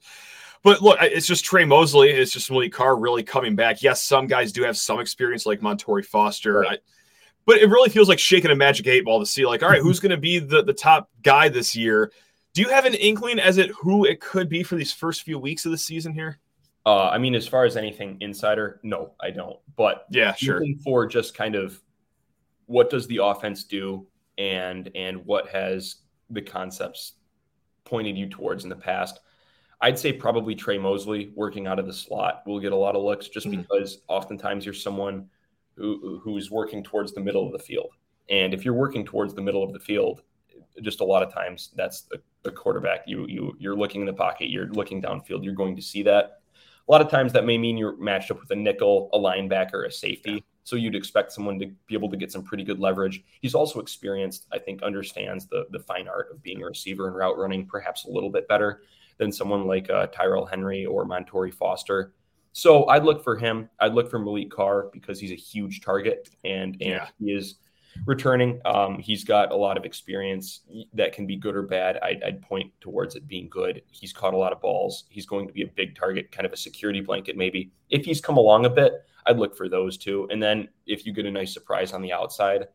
But 0.63 0.81
look, 0.81 0.97
it's 1.01 1.27
just 1.27 1.45
Tre 1.45 1.65
Mosley. 1.65 2.09
It's 2.09 2.31
just 2.31 2.50
Maliq 2.50 2.71
Carr 2.71 2.97
really 2.97 3.23
coming 3.23 3.56
back. 3.56 3.81
Yes, 3.81 4.01
some 4.01 4.27
guys 4.27 4.51
do 4.51 4.63
have 4.63 4.77
some 4.77 5.00
experience, 5.00 5.45
like 5.45 5.61
Montori 5.61 6.06
Foster. 6.06 6.59
Right. 6.59 6.79
I, 6.79 6.81
but 7.45 7.57
it 7.57 7.69
really 7.69 7.89
feels 7.89 8.09
like 8.09 8.19
shaking 8.19 8.51
a 8.51 8.56
magic 8.56 8.85
eight 8.88 9.06
ball 9.06 9.19
to 9.19 9.25
see, 9.25 9.45
like, 9.45 9.63
all 9.63 9.69
right, 9.69 9.81
who's 9.81 10.00
going 10.01 10.11
to 10.11 10.17
be 10.17 10.39
the, 10.39 10.61
the 10.61 10.73
top 10.73 11.09
guy 11.23 11.50
this 11.50 11.75
year? 11.75 12.11
Do 12.53 12.61
you 12.61 12.69
have 12.69 12.85
an 12.85 12.94
inkling 12.94 13.39
as 13.39 13.57
it 13.57 13.71
who 13.71 14.06
it 14.06 14.19
could 14.19 14.50
be 14.50 14.63
for 14.63 14.75
these 14.75 14.91
first 14.91 15.23
few 15.23 15.39
weeks 15.39 15.65
of 15.65 15.71
the 15.71 15.77
season 15.77 16.13
here? 16.13 16.39
Uh, 16.85 17.09
I 17.09 17.17
mean, 17.17 17.35
as 17.35 17.47
far 17.47 17.65
as 17.65 17.77
anything 17.77 18.17
insider, 18.19 18.79
no, 18.83 19.13
I 19.21 19.31
don't. 19.31 19.57
But 19.75 20.06
yeah, 20.09 20.33
sure. 20.33 20.63
For 20.83 21.06
just 21.06 21.35
kind 21.35 21.56
of 21.56 21.79
what 22.65 22.89
does 22.89 23.07
the 23.07 23.17
offense 23.23 23.63
do? 23.63 24.07
and 24.39 24.89
and 24.95 25.23
what 25.25 25.50
has 25.50 25.97
the 26.31 26.41
concepts 26.41 27.13
pointed 27.83 28.17
you 28.17 28.27
towards 28.27 28.63
in 28.63 28.69
the 28.69 28.75
past. 28.75 29.19
I'd 29.81 29.97
say 29.97 30.11
probably 30.11 30.55
Tre 30.55 30.77
Mosley 30.77 31.31
working 31.35 31.67
out 31.67 31.79
of 31.79 31.85
the 31.85 31.93
slot 31.93 32.43
will 32.45 32.59
get 32.59 32.73
a 32.73 32.75
lot 32.75 32.95
of 32.95 33.03
looks 33.03 33.27
just 33.27 33.47
mm-hmm. 33.47 33.61
because 33.61 33.99
oftentimes 34.07 34.65
you're 34.65 34.73
someone 34.73 35.29
who 35.75 36.19
who's 36.21 36.51
working 36.51 36.83
towards 36.83 37.13
the 37.13 37.21
middle 37.21 37.45
of 37.45 37.53
the 37.53 37.59
field. 37.59 37.92
And 38.30 38.54
if 38.54 38.65
you're 38.65 38.73
working 38.73 39.06
towards 39.06 39.33
the 39.33 39.42
middle 39.42 39.63
of 39.63 39.73
the 39.73 39.80
field, 39.80 40.21
just 40.81 40.99
a 40.99 41.06
lot 41.06 41.23
of 41.23 41.33
times 41.33 41.71
that's 41.75 42.01
the, 42.01 42.21
the 42.44 42.51
quarterback. 42.51 43.04
You 43.07 43.25
you 43.27 43.56
you're 43.57 43.75
looking 43.75 44.01
in 44.01 44.07
the 44.07 44.13
pocket, 44.13 44.49
you're 44.49 44.68
looking 44.68 45.01
downfield, 45.01 45.44
you're 45.44 45.54
going 45.54 45.75
to 45.77 45.81
see 45.81 46.04
that. 46.04 46.42
A 46.87 46.92
lot 46.92 47.01
of 47.01 47.09
times 47.09 47.31
that 47.33 47.45
may 47.45 47.57
mean 47.57 47.77
you're 47.77 47.95
matched 47.97 48.31
up 48.31 48.39
with 48.39 48.49
a 48.51 48.56
nickel, 48.56 49.09
a 49.13 49.19
linebacker, 49.19 49.85
a 49.85 49.92
safety. 49.92 50.44
So 50.63 50.75
you'd 50.75 50.95
expect 50.95 51.31
someone 51.31 51.59
to 51.59 51.68
be 51.87 51.95
able 51.95 52.09
to 52.09 52.18
get 52.18 52.31
some 52.31 52.44
pretty 52.44 52.63
good 52.63 52.80
leverage. 52.80 53.23
He's 53.42 53.56
also 53.56 53.80
experienced, 53.80 54.47
I 54.51 54.59
think, 54.59 54.83
understands 54.83 55.47
the 55.47 55.68
the 55.71 55.80
fine 55.80 56.09
art 56.09 56.31
of 56.31 56.44
being 56.44 56.61
a 56.61 56.65
receiver 56.65 57.07
and 57.07 57.15
route 57.15 57.37
running 57.37 57.65
perhaps 57.65 58.04
a 58.04 58.09
little 58.09 58.30
bit 58.30 58.47
better 58.49 58.81
than 59.19 59.31
someone 59.31 59.68
like 59.68 59.90
uh, 59.90 60.07
Tyrell 60.07 60.45
Henry 60.45 60.85
or 60.85 61.06
Montori 61.06 61.54
Foster. 61.54 62.14
So 62.54 62.88
I'd 62.88 63.04
look 63.04 63.23
for 63.23 63.38
him. 63.38 63.69
I'd 63.80 63.94
look 63.94 64.09
for 64.09 64.19
Maliq 64.19 64.49
Carr 64.49 64.90
because 64.92 65.19
he's 65.19 65.31
a 65.31 65.35
huge 65.35 65.81
target 65.81 66.30
and 66.44 66.76
and 66.81 66.90
yeah. 66.90 67.07
he 67.19 67.31
is 67.31 67.56
returning. 68.06 68.61
Um, 68.66 68.97
he's 68.97 69.23
got 69.23 69.52
a 69.52 69.56
lot 69.56 69.78
of 69.78 69.85
experience 69.85 70.61
that 70.94 71.14
can 71.14 71.28
be 71.28 71.35
good 71.35 71.56
or 71.56 71.64
bad. 71.64 71.99
I'd, 72.02 72.23
I'd, 72.23 72.42
point 72.42 72.71
towards 72.81 73.16
it 73.16 73.28
being 73.28 73.49
good. 73.49 73.81
He's 73.90 74.14
caught 74.14 74.33
a 74.33 74.38
lot 74.38 74.54
of 74.54 74.61
balls. 74.61 75.06
He's 75.09 75.26
going 75.26 75.47
to 75.47 75.54
be 75.54 75.64
a 75.64 75.68
big 75.68 75.95
target, 75.95 76.31
kind 76.31 76.45
of 76.45 76.54
a 76.54 76.57
security 76.57 77.02
blanket, 77.02 77.35
maybe. 77.35 77.71
If 77.90 78.06
he's 78.06 78.21
come 78.21 78.38
along 78.38 78.66
a 78.66 78.69
bit, 78.69 78.94
I'd 79.26 79.38
look 79.38 79.57
for 79.57 79.68
those 79.68 79.97
two. 79.97 80.28
And 80.31 80.42
then 80.42 80.69
if 80.85 81.06
you 81.06 81.14
get 81.14 81.26
a 81.26 81.31
nice 81.31 81.54
surprise 81.54 81.94
on 81.94 82.02
the 82.02 82.14
outside, 82.14 82.68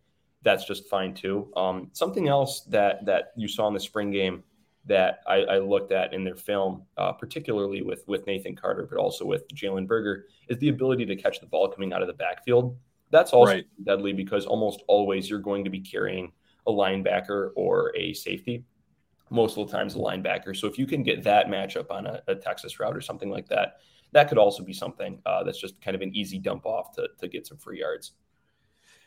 that's 0.43 0.67
just 0.67 0.89
fine 0.89 1.15
too. 1.15 1.51
Um, 1.57 1.91
something 1.93 2.29
else 2.29 2.63
that 2.63 3.05
that 3.07 3.33
you 3.37 3.49
saw 3.49 3.67
in 3.69 3.75
the 3.75 3.81
spring 3.81 4.11
game 4.11 4.43
that 4.87 5.21
I, 5.27 5.37
I 5.37 5.59
looked 5.59 5.93
at 5.93 6.13
in 6.13 6.25
their 6.25 6.37
film, 6.37 6.83
uh, 6.97 7.13
particularly 7.13 7.83
with 7.83 8.05
with 8.07 8.27
Nathan 8.27 8.55
Carter, 8.55 8.87
but 8.89 8.99
also 8.99 9.25
with 9.25 9.49
Jalen 9.55 9.87
Berger, 9.87 10.27
is 10.49 10.59
the 10.59 10.69
ability 10.69 11.07
to 11.07 11.17
catch 11.17 11.41
the 11.41 11.47
ball 11.47 11.69
coming 11.69 11.93
out 11.93 12.03
of 12.03 12.09
the 12.09 12.15
backfield. 12.15 12.77
That's 13.11 13.33
also 13.33 13.55
right. 13.55 13.67
deadly 13.85 14.13
because 14.13 14.47
almost 14.47 14.83
always 14.89 15.31
you're 15.31 15.39
going 15.39 15.65
to 15.65 15.71
be 15.71 15.81
carrying 15.81 16.33
a 16.67 16.73
linebacker 16.73 17.51
or 17.55 17.93
a 17.97 18.13
safety. 18.15 18.65
Most 19.31 19.57
of 19.57 19.67
the 19.67 19.77
times, 19.77 19.95
a 19.95 19.99
linebacker. 19.99 20.57
So 20.57 20.67
if 20.67 20.79
you 20.79 20.87
can 20.87 21.03
get 21.03 21.23
that 21.25 21.47
matchup 21.47 21.91
on 21.91 22.07
a, 22.07 22.23
a 22.29 22.35
Texas 22.35 22.79
route 22.79 22.97
or 22.97 23.01
something 23.01 23.31
like 23.31 23.49
that, 23.49 23.79
that 24.13 24.29
could 24.29 24.39
also 24.39 24.63
be 24.63 24.73
something 24.73 25.21
uh, 25.27 25.43
that's 25.43 25.59
just 25.61 25.81
kind 25.81 25.95
of 25.95 26.03
an 26.03 26.15
easy 26.15 26.39
dump 26.39 26.67
off 26.67 26.93
to, 26.97 27.09
to 27.19 27.29
get 27.29 27.47
some 27.47 27.57
free 27.57 27.81
yards. 27.81 28.13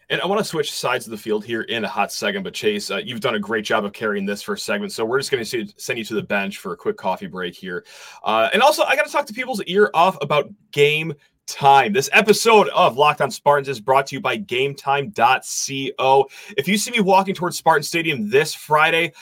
And 0.10 0.22
I 0.22 0.26
want 0.26 0.40
to 0.40 0.46
switch 0.46 0.72
sides 0.72 1.06
of 1.06 1.12
the 1.12 1.18
field 1.18 1.44
here 1.44 1.64
in 1.64 1.84
a 1.84 1.88
hot 1.88 2.14
second, 2.14 2.44
but 2.44 2.54
Chase, 2.54 2.90
uh, 2.90 2.98
you've 2.98 3.20
done 3.20 3.36
a 3.36 3.40
great 3.40 3.66
job 3.66 3.84
of 3.84 3.92
carrying 3.92 4.26
this 4.26 4.42
first 4.42 4.66
segment. 4.66 4.94
So 4.94 5.04
we're 5.04 5.20
just 5.20 5.32
going 5.32 5.44
to 5.44 5.68
send 5.76 6.00
you 6.00 6.06
to 6.06 6.14
the 6.14 6.24
bench 6.24 6.60
for 6.60 6.72
a 6.72 6.78
quick 6.78 6.96
coffee 6.96 7.28
break 7.28 7.56
here. 7.56 7.86
Uh, 8.24 8.50
and 8.54 8.62
also, 8.62 8.84
I 8.84 8.96
got 8.96 9.06
to 9.06 9.12
talk 9.12 9.26
to 9.26 9.34
people's 9.34 9.62
ear 9.64 9.92
off 9.94 10.18
about 10.22 10.50
game 10.72 11.14
time. 11.46 11.94
This 11.94 12.10
episode 12.14 12.70
of 12.70 12.98
Locked 12.98 13.22
On 13.22 13.32
Spartans 13.32 13.70
is 13.70 13.80
brought 13.80 14.08
to 14.08 14.16
you 14.16 14.22
by 14.22 14.38
GameTime.co. 14.38 16.30
If 16.58 16.68
you 16.68 16.78
see 16.78 16.92
me 16.92 17.00
walking 17.00 17.34
towards 17.34 17.58
Spartan 17.58 17.84
Stadium 17.84 18.30
this 18.30 18.54
Friday, 18.54 19.14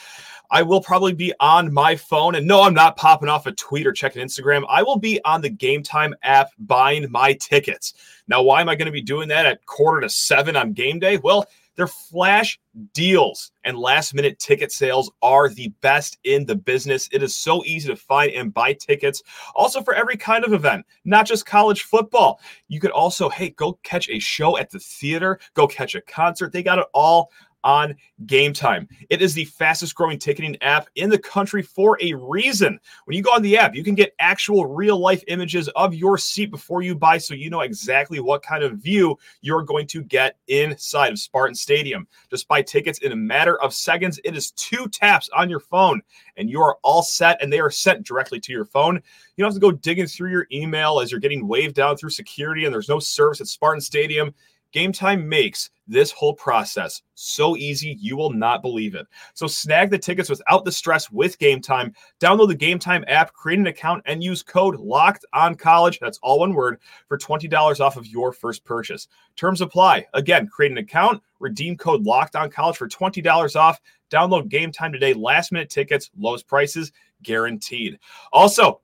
I 0.50 0.62
will 0.62 0.80
probably 0.80 1.12
be 1.12 1.32
on 1.40 1.72
my 1.72 1.96
phone. 1.96 2.34
And 2.34 2.46
no, 2.46 2.62
I'm 2.62 2.74
not 2.74 2.96
popping 2.96 3.28
off 3.28 3.46
a 3.46 3.52
tweet 3.52 3.86
or 3.86 3.92
checking 3.92 4.22
Instagram. 4.22 4.64
I 4.68 4.82
will 4.82 4.98
be 4.98 5.20
on 5.24 5.40
the 5.40 5.50
Game 5.50 5.82
Time 5.82 6.14
app 6.22 6.50
buying 6.58 7.10
my 7.10 7.34
tickets. 7.34 7.94
Now, 8.28 8.42
why 8.42 8.60
am 8.60 8.68
I 8.68 8.74
going 8.74 8.86
to 8.86 8.92
be 8.92 9.02
doing 9.02 9.28
that 9.28 9.46
at 9.46 9.64
quarter 9.66 10.00
to 10.00 10.08
seven 10.08 10.56
on 10.56 10.72
game 10.72 10.98
day? 10.98 11.18
Well, 11.18 11.46
their 11.76 11.86
flash 11.86 12.58
deals 12.94 13.52
and 13.64 13.78
last 13.78 14.14
minute 14.14 14.38
ticket 14.38 14.72
sales 14.72 15.10
are 15.22 15.48
the 15.48 15.68
best 15.82 16.18
in 16.24 16.44
the 16.46 16.54
business. 16.54 17.08
It 17.12 17.22
is 17.22 17.36
so 17.36 17.62
easy 17.64 17.88
to 17.88 17.96
find 17.96 18.32
and 18.32 18.52
buy 18.52 18.72
tickets. 18.72 19.22
Also, 19.54 19.82
for 19.82 19.94
every 19.94 20.16
kind 20.16 20.44
of 20.44 20.52
event, 20.52 20.84
not 21.04 21.26
just 21.26 21.46
college 21.46 21.82
football. 21.82 22.40
You 22.68 22.80
could 22.80 22.90
also, 22.90 23.28
hey, 23.28 23.50
go 23.50 23.74
catch 23.82 24.08
a 24.08 24.18
show 24.18 24.56
at 24.58 24.70
the 24.70 24.78
theater, 24.78 25.38
go 25.54 25.66
catch 25.66 25.94
a 25.94 26.00
concert. 26.00 26.52
They 26.52 26.62
got 26.62 26.78
it 26.78 26.86
all 26.94 27.30
on 27.66 27.96
Game 28.26 28.52
Time. 28.52 28.88
It 29.10 29.20
is 29.20 29.34
the 29.34 29.44
fastest 29.44 29.96
growing 29.96 30.18
ticketing 30.18 30.56
app 30.62 30.88
in 30.94 31.10
the 31.10 31.18
country 31.18 31.60
for 31.60 31.98
a 32.00 32.14
reason. 32.14 32.78
When 33.04 33.16
you 33.16 33.22
go 33.22 33.32
on 33.32 33.42
the 33.42 33.58
app, 33.58 33.74
you 33.74 33.82
can 33.82 33.96
get 33.96 34.14
actual 34.20 34.66
real 34.66 34.98
life 34.98 35.22
images 35.26 35.68
of 35.70 35.92
your 35.92 36.16
seat 36.16 36.52
before 36.52 36.82
you 36.82 36.94
buy 36.94 37.18
so 37.18 37.34
you 37.34 37.50
know 37.50 37.62
exactly 37.62 38.20
what 38.20 38.42
kind 38.42 38.62
of 38.62 38.78
view 38.78 39.18
you're 39.40 39.64
going 39.64 39.88
to 39.88 40.04
get 40.04 40.36
inside 40.46 41.12
of 41.12 41.18
Spartan 41.18 41.56
Stadium. 41.56 42.06
Just 42.30 42.46
buy 42.46 42.62
tickets 42.62 43.00
in 43.00 43.10
a 43.10 43.16
matter 43.16 43.60
of 43.60 43.74
seconds. 43.74 44.20
It 44.22 44.36
is 44.36 44.52
two 44.52 44.86
taps 44.88 45.28
on 45.36 45.50
your 45.50 45.60
phone 45.60 46.00
and 46.36 46.48
you 46.48 46.62
are 46.62 46.78
all 46.84 47.02
set 47.02 47.42
and 47.42 47.52
they 47.52 47.58
are 47.58 47.70
sent 47.70 48.06
directly 48.06 48.38
to 48.40 48.52
your 48.52 48.64
phone. 48.64 48.94
You 48.94 49.42
don't 49.42 49.48
have 49.48 49.54
to 49.54 49.60
go 49.60 49.72
digging 49.72 50.06
through 50.06 50.30
your 50.30 50.46
email 50.52 51.00
as 51.00 51.10
you're 51.10 51.20
getting 51.20 51.48
waved 51.48 51.74
down 51.74 51.96
through 51.96 52.10
security 52.10 52.64
and 52.64 52.72
there's 52.72 52.88
no 52.88 53.00
service 53.00 53.40
at 53.40 53.48
Spartan 53.48 53.80
Stadium. 53.80 54.32
Game 54.72 54.92
Time 54.92 55.28
makes 55.28 55.70
this 55.86 56.10
whole 56.10 56.34
process 56.34 57.02
so 57.14 57.56
easy 57.56 57.96
you 58.00 58.16
will 58.16 58.30
not 58.30 58.62
believe 58.62 58.94
it. 58.94 59.06
So 59.34 59.46
snag 59.46 59.90
the 59.90 59.98
tickets 59.98 60.28
without 60.28 60.64
the 60.64 60.72
stress 60.72 61.10
with 61.10 61.38
Game 61.38 61.60
Time. 61.60 61.94
Download 62.20 62.48
the 62.48 62.54
Game 62.54 62.78
Time 62.78 63.04
app, 63.08 63.32
create 63.32 63.58
an 63.58 63.66
account, 63.66 64.02
and 64.06 64.22
use 64.22 64.42
code 64.42 64.76
Locked 64.76 65.24
On 65.32 65.54
College. 65.54 65.98
That's 65.98 66.18
all 66.22 66.40
one 66.40 66.54
word 66.54 66.78
for 67.08 67.16
twenty 67.16 67.48
dollars 67.48 67.80
off 67.80 67.96
of 67.96 68.06
your 68.06 68.32
first 68.32 68.64
purchase. 68.64 69.08
Terms 69.36 69.60
apply. 69.60 70.06
Again, 70.14 70.46
create 70.46 70.72
an 70.72 70.78
account, 70.78 71.22
redeem 71.40 71.76
code 71.76 72.04
Locked 72.04 72.36
On 72.36 72.50
College 72.50 72.76
for 72.76 72.88
twenty 72.88 73.20
dollars 73.20 73.56
off. 73.56 73.80
Download 74.10 74.48
Game 74.48 74.72
Time 74.72 74.92
today. 74.92 75.14
Last 75.14 75.52
minute 75.52 75.70
tickets, 75.70 76.10
lowest 76.16 76.46
prices 76.46 76.92
guaranteed. 77.22 77.98
Also, 78.32 78.80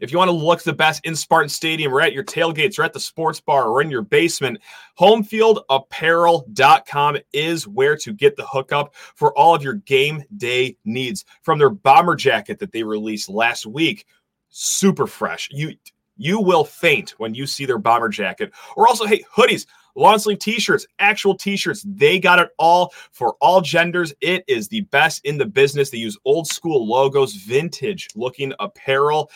if 0.00 0.10
you 0.12 0.18
want 0.18 0.28
to 0.28 0.36
look 0.36 0.62
the 0.62 0.72
best 0.72 1.04
in 1.04 1.16
Spartan 1.16 1.48
Stadium 1.48 1.92
or 1.92 2.00
at 2.00 2.12
your 2.12 2.22
tailgates 2.24 2.78
or 2.78 2.84
at 2.84 2.92
the 2.92 3.00
sports 3.00 3.40
bar 3.40 3.64
or 3.64 3.82
in 3.82 3.90
your 3.90 4.02
basement, 4.02 4.60
homefieldapparel.com 4.98 7.16
is 7.32 7.66
where 7.66 7.96
to 7.96 8.12
get 8.12 8.36
the 8.36 8.46
hookup 8.46 8.94
for 8.94 9.36
all 9.36 9.54
of 9.54 9.62
your 9.62 9.74
game 9.74 10.22
day 10.36 10.76
needs. 10.84 11.24
From 11.42 11.58
their 11.58 11.70
bomber 11.70 12.14
jacket 12.14 12.58
that 12.60 12.72
they 12.72 12.82
released 12.82 13.28
last 13.28 13.66
week, 13.66 14.06
super 14.50 15.06
fresh. 15.06 15.48
You 15.50 15.74
you 16.18 16.40
will 16.40 16.64
faint 16.64 17.14
when 17.18 17.34
you 17.34 17.46
see 17.46 17.64
their 17.64 17.78
bomber 17.78 18.08
jacket. 18.08 18.52
Or 18.76 18.88
also, 18.88 19.06
hey, 19.06 19.24
hoodies, 19.32 19.66
long 19.94 20.18
sleeve 20.18 20.40
t-shirts, 20.40 20.86
actual 20.98 21.36
t-shirts. 21.36 21.84
They 21.86 22.18
got 22.18 22.40
it 22.40 22.50
all 22.58 22.92
for 23.12 23.36
all 23.40 23.60
genders. 23.60 24.12
It 24.20 24.44
is 24.48 24.68
the 24.68 24.80
best 24.82 25.24
in 25.24 25.38
the 25.38 25.46
business. 25.46 25.90
They 25.90 25.98
use 25.98 26.18
old 26.24 26.48
school 26.48 26.86
logos, 26.86 27.34
vintage 27.34 28.08
looking 28.16 28.52
apparel. 28.58 29.30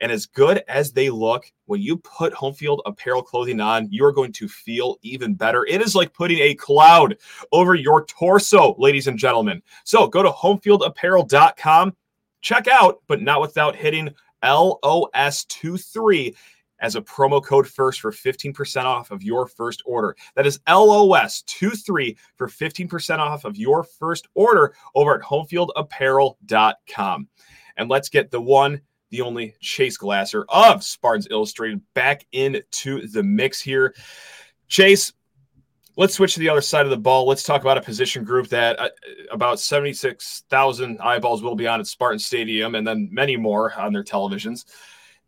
And 0.00 0.12
as 0.12 0.26
good 0.26 0.62
as 0.68 0.92
they 0.92 1.10
look, 1.10 1.50
when 1.64 1.80
you 1.80 1.96
put 1.98 2.32
home 2.32 2.54
field 2.54 2.82
apparel 2.84 3.22
clothing 3.22 3.60
on, 3.60 3.88
you're 3.90 4.12
going 4.12 4.32
to 4.34 4.48
feel 4.48 4.96
even 5.02 5.34
better. 5.34 5.64
It 5.66 5.80
is 5.80 5.94
like 5.94 6.12
putting 6.12 6.38
a 6.38 6.54
cloud 6.54 7.16
over 7.52 7.74
your 7.74 8.04
torso, 8.04 8.74
ladies 8.78 9.06
and 9.06 9.18
gentlemen. 9.18 9.62
So 9.84 10.06
go 10.06 10.22
to 10.22 10.30
homefieldapparel.com, 10.30 11.96
check 12.42 12.68
out, 12.68 13.00
but 13.06 13.22
not 13.22 13.40
without 13.40 13.74
hitting 13.74 14.10
LOS23 14.42 16.34
as 16.80 16.94
a 16.94 17.00
promo 17.00 17.42
code 17.42 17.66
first 17.66 18.00
for 18.00 18.12
15% 18.12 18.84
off 18.84 19.10
of 19.10 19.22
your 19.22 19.46
first 19.46 19.82
order. 19.86 20.14
That 20.34 20.46
is 20.46 20.58
LOS23 20.68 22.18
for 22.36 22.48
15% 22.48 23.18
off 23.18 23.46
of 23.46 23.56
your 23.56 23.82
first 23.82 24.28
order 24.34 24.74
over 24.94 25.14
at 25.14 25.22
homefieldapparel.com. 25.22 27.28
And 27.78 27.90
let's 27.90 28.08
get 28.08 28.30
the 28.30 28.40
one 28.40 28.80
the 29.10 29.20
only 29.20 29.54
Chase 29.60 29.96
Glasser 29.96 30.44
of 30.48 30.82
Spartans 30.82 31.28
Illustrated 31.30 31.80
back 31.94 32.26
into 32.32 33.06
the 33.08 33.22
mix 33.22 33.60
here. 33.60 33.94
Chase, 34.68 35.12
let's 35.96 36.14
switch 36.14 36.34
to 36.34 36.40
the 36.40 36.48
other 36.48 36.60
side 36.60 36.86
of 36.86 36.90
the 36.90 36.96
ball. 36.96 37.26
Let's 37.26 37.42
talk 37.42 37.62
about 37.62 37.78
a 37.78 37.82
position 37.82 38.24
group 38.24 38.48
that 38.48 38.78
uh, 38.78 38.88
about 39.30 39.60
76,000 39.60 41.00
eyeballs 41.00 41.42
will 41.42 41.56
be 41.56 41.66
on 41.66 41.80
at 41.80 41.86
Spartan 41.86 42.18
Stadium 42.18 42.74
and 42.74 42.86
then 42.86 43.08
many 43.12 43.36
more 43.36 43.78
on 43.78 43.92
their 43.92 44.04
televisions. 44.04 44.64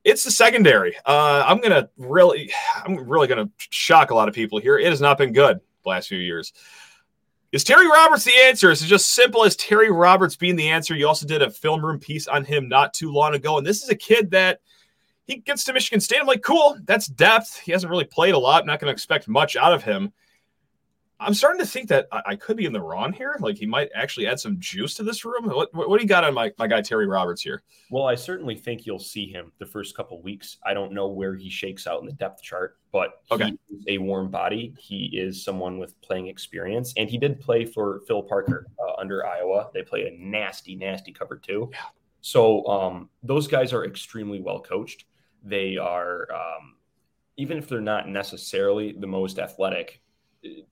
It's 0.05 0.25
the 0.25 0.31
secondary. 0.31 0.97
Uh, 1.05 1.45
I'm 1.47 1.61
to 1.71 1.89
really, 1.97 2.53
I'm 2.85 2.97
really 2.97 3.29
to 3.47 3.51
shock 3.71 4.11
a 4.11 4.15
lot 4.15 4.29
of 4.29 4.35
people 4.35 4.59
here. 4.59 4.79
It 4.79 4.89
has 4.89 5.01
not 5.01 5.19
been 5.19 5.33
good 5.33 5.61
the 5.83 5.89
last 5.89 6.09
few 6.09 6.19
years. 6.19 6.53
Is 7.51 7.65
Terry 7.65 7.89
Roberts 7.89 8.25
the 8.25 8.35
answer? 8.45 8.71
Is 8.71 8.83
it 8.83 8.87
just 8.87 9.15
simple 9.15 9.45
as 9.45 9.57
Terry 9.57 9.91
Roberts 9.91 10.37
being 10.37 10.57
the 10.57 10.69
answer? 10.69 10.95
You 10.95 11.09
also 11.09 11.27
did 11.27 11.41
a 11.41 11.51
film 11.51 11.85
room 11.85 11.99
piece 11.99 12.29
on 12.29 12.45
him 12.45 12.69
not 12.69 12.93
too 12.93 13.11
long 13.11 13.35
ago. 13.35 13.57
And 13.57 13.67
this 13.67 13.83
is 13.83 13.89
a 13.89 13.95
kid 13.95 14.31
that 14.33 14.61
he 15.27 15.37
gets 15.37 15.65
to 15.65 15.73
Michigan 15.73 16.01
State. 16.01 16.21
I'm 16.21 16.27
like, 16.27 16.43
cool, 16.43 16.77
that's 16.85 17.07
depth. 17.07 17.59
He 17.61 17.73
hasn't 17.73 17.91
really 17.91 18.05
played 18.05 18.35
a 18.35 18.39
lot. 18.39 18.61
I'm 18.61 18.67
not 18.67 18.81
going 18.81 18.89
to 18.89 18.93
expect 18.93 19.29
much 19.29 19.57
out 19.57 19.73
of 19.73 19.83
him. 19.83 20.13
I'm 21.21 21.35
starting 21.35 21.61
to 21.61 21.67
think 21.67 21.89
that 21.89 22.07
I, 22.13 22.23
I, 22.27 22.37
could 22.37 22.57
be 22.57 22.65
in 22.65 22.73
the 22.73 22.81
wrong 22.81 23.13
here. 23.13 23.37
Like 23.41 23.57
he 23.57 23.67
might 23.67 23.91
actually 23.95 24.27
add 24.27 24.39
some 24.39 24.59
juice 24.61 24.95
to 24.95 25.03
this 25.03 25.25
room. 25.25 25.47
What, 25.47 25.75
what, 25.75 25.89
what 25.89 25.99
do 25.99 26.03
you 26.03 26.09
got 26.09 26.23
on 26.23 26.33
my, 26.33 26.53
my 26.59 26.69
guy 26.69 26.81
Terry 26.81 27.07
Roberts 27.07 27.43
here? 27.43 27.63
Well, 27.91 28.05
I 28.05 28.15
certainly 28.15 28.55
think 28.55 28.87
you'll 28.87 28.99
see 28.99 29.27
him 29.27 29.53
the 29.59 29.67
first 29.67 29.97
couple 29.97 30.23
weeks. 30.23 30.59
I 30.65 30.75
don't 30.75 30.93
know 30.93 31.09
where 31.09 31.35
he 31.35 31.51
shakes 31.51 31.87
out 31.87 32.01
in 32.01 32.07
the 32.07 32.13
depth 32.13 32.43
chart, 32.43 32.79
but 32.93 33.23
okay. 33.33 33.53
a 33.89 33.99
warm 33.99 34.31
body. 34.31 34.75
He 34.79 35.07
is 35.13 35.43
someone 35.43 35.79
with 35.79 36.01
playing 36.03 36.29
experience, 36.29 36.95
and 36.97 37.11
he 37.11 37.19
did 37.19 37.41
play 37.41 37.65
for 37.65 38.03
Phil 38.07 38.23
Parker 38.23 38.67
uh, 38.79 39.01
under 39.01 39.27
Iowa. 39.27 39.71
They 39.75 39.83
play 39.83 40.07
a 40.07 40.17
nasty, 40.19 40.77
nasty 40.77 41.13
cover 41.13 41.37
two. 41.37 41.69
Yeah. 41.73 41.79
So 42.21 42.65
um, 42.67 43.09
those 43.23 43.49
guys 43.49 43.73
are 43.73 43.85
extremely 43.85 44.41
well 44.41 44.61
coached. 44.61 45.05
They 45.43 45.77
are, 45.77 46.29
um, 46.33 46.77
even 47.37 47.59
if 47.59 47.69
they're 47.69 47.81
not 47.81 48.09
necessarily 48.09 48.93
the 48.93 49.07
most 49.07 49.39
athletic, 49.39 50.01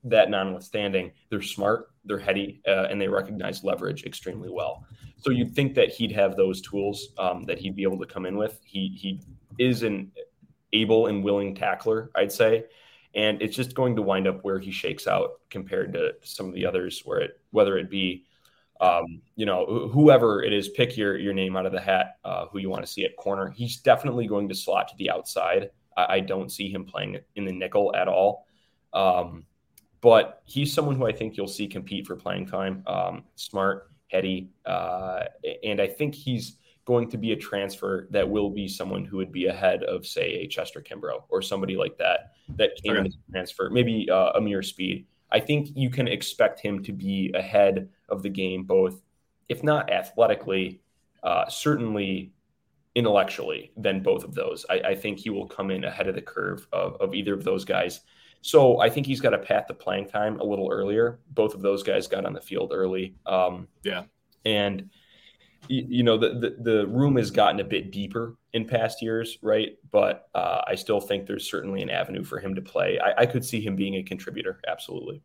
that 0.03 0.29
notwithstanding, 0.29 1.11
they're 1.29 1.41
smart, 1.41 1.91
they're 2.05 2.19
heady, 2.19 2.61
uh, 2.67 2.87
and 2.89 2.99
they 2.99 3.07
recognize 3.07 3.63
leverage 3.63 4.05
extremely 4.05 4.49
well. 4.49 4.85
So 5.17 5.31
you'd 5.31 5.55
think 5.55 5.75
that 5.75 5.89
he'd 5.89 6.11
have 6.11 6.35
those 6.35 6.61
tools 6.61 7.09
um, 7.17 7.45
that 7.45 7.59
he'd 7.59 7.75
be 7.75 7.83
able 7.83 7.99
to 7.99 8.05
come 8.05 8.25
in 8.25 8.37
with. 8.37 8.59
He 8.63 8.89
he 8.99 9.21
is 9.59 9.83
an 9.83 10.11
able 10.73 11.07
and 11.07 11.23
willing 11.23 11.55
tackler, 11.55 12.11
I'd 12.15 12.31
say, 12.31 12.65
and 13.15 13.41
it's 13.41 13.55
just 13.55 13.73
going 13.73 13.95
to 13.95 14.01
wind 14.01 14.27
up 14.27 14.43
where 14.43 14.59
he 14.59 14.71
shakes 14.71 15.07
out 15.07 15.41
compared 15.49 15.93
to 15.93 16.13
some 16.23 16.47
of 16.47 16.53
the 16.53 16.65
others, 16.65 17.01
where 17.03 17.19
it 17.19 17.39
whether 17.51 17.77
it 17.77 17.89
be 17.89 18.25
um, 18.79 19.21
you 19.35 19.45
know, 19.45 19.89
whoever 19.91 20.43
it 20.43 20.53
is, 20.53 20.69
pick 20.69 20.95
your 20.97 21.17
your 21.17 21.33
name 21.33 21.57
out 21.57 21.65
of 21.65 21.71
the 21.71 21.81
hat, 21.81 22.17
uh, 22.23 22.45
who 22.47 22.59
you 22.59 22.69
want 22.69 22.85
to 22.85 22.91
see 22.91 23.05
at 23.05 23.15
corner. 23.15 23.49
He's 23.49 23.77
definitely 23.77 24.27
going 24.27 24.49
to 24.49 24.55
slot 24.55 24.89
to 24.89 24.95
the 24.97 25.09
outside. 25.09 25.71
I, 25.95 26.05
I 26.15 26.19
don't 26.19 26.51
see 26.51 26.69
him 26.69 26.85
playing 26.85 27.17
in 27.35 27.45
the 27.45 27.51
nickel 27.51 27.95
at 27.95 28.07
all. 28.07 28.45
Um, 28.93 29.45
but 30.01 30.41
he's 30.45 30.73
someone 30.73 30.95
who 30.95 31.07
I 31.07 31.11
think 31.11 31.37
you'll 31.37 31.47
see 31.47 31.67
compete 31.67 32.05
for 32.05 32.15
playing 32.15 32.47
time. 32.47 32.83
Um, 32.87 33.23
smart, 33.35 33.91
heady, 34.11 34.49
uh, 34.65 35.25
and 35.63 35.81
I 35.81 35.87
think 35.87 36.15
he's 36.15 36.57
going 36.87 37.09
to 37.09 37.17
be 37.17 37.33
a 37.33 37.35
transfer 37.35 38.07
that 38.11 38.27
will 38.27 38.49
be 38.49 38.67
someone 38.67 39.03
who 39.03 39.17
would 39.17 39.31
be 39.31 39.47
ahead 39.47 39.83
of, 39.83 40.07
say, 40.07 40.35
a 40.35 40.47
Chester 40.47 40.81
Kimbrough 40.81 41.23
or 41.27 41.41
somebody 41.41 41.75
like 41.75 41.97
that 41.97 42.31
that 42.55 42.71
came 42.81 42.93
okay. 42.93 43.01
in 43.01 43.07
as 43.07 43.15
a 43.15 43.31
transfer, 43.31 43.69
maybe 43.69 44.09
uh, 44.09 44.31
Ameer 44.37 44.63
Speed. 44.63 45.05
I 45.29 45.41
think 45.41 45.69
you 45.75 45.89
can 45.89 46.07
expect 46.07 46.61
him 46.61 46.81
to 46.83 46.93
be 46.93 47.31
ahead 47.35 47.89
of 48.07 48.23
the 48.23 48.29
game, 48.29 48.63
both, 48.63 49.01
if 49.49 49.63
not 49.63 49.91
athletically, 49.91 50.79
uh, 51.23 51.49
certainly 51.49 52.31
intellectually, 52.95 53.71
than 53.75 54.01
both 54.01 54.23
of 54.23 54.33
those. 54.33 54.65
I, 54.69 54.79
I, 54.79 54.95
think 54.95 55.19
he 55.19 55.29
will 55.29 55.45
come 55.45 55.69
in 55.69 55.83
ahead 55.83 56.07
of 56.07 56.15
the 56.15 56.21
curve 56.21 56.67
of, 56.71 56.95
of 57.01 57.13
either 57.13 57.33
of 57.33 57.43
those 57.43 57.65
guys. 57.65 57.99
So 58.41 58.79
I 58.79 58.89
think 58.89 59.05
he's 59.05 59.21
got 59.21 59.33
a 59.33 59.37
path 59.37 59.67
to 59.67 59.73
playing 59.73 60.07
time 60.07 60.39
a 60.39 60.43
little 60.43 60.69
earlier. 60.71 61.19
Both 61.31 61.53
of 61.53 61.61
those 61.61 61.83
guys 61.83 62.07
got 62.07 62.25
on 62.25 62.33
the 62.33 62.41
field 62.41 62.71
early. 62.73 63.15
Um, 63.25 63.67
yeah. 63.83 64.03
And, 64.45 64.89
you, 65.67 66.03
know, 66.03 66.17
the, 66.17 66.29
the, 66.29 66.55
the, 66.59 66.87
room 66.87 67.17
has 67.17 67.29
gotten 67.29 67.59
a 67.59 67.63
bit 67.63 67.91
deeper 67.91 68.37
in 68.53 68.65
past 68.65 69.01
years, 69.01 69.37
right? 69.41 69.77
But 69.91 70.29
uh, 70.33 70.61
I 70.65 70.75
still 70.75 71.01
think 71.01 71.25
there's 71.25 71.49
certainly 71.49 71.81
an 71.81 71.89
avenue 71.89 72.23
for 72.23 72.39
him 72.39 72.55
to 72.55 72.61
play. 72.61 72.99
I, 72.99 73.23
I 73.23 73.25
could 73.25 73.43
see 73.43 73.59
him 73.59 73.75
being 73.75 73.95
a 73.95 74.03
contributor. 74.03 74.61
Absolutely. 74.67 75.21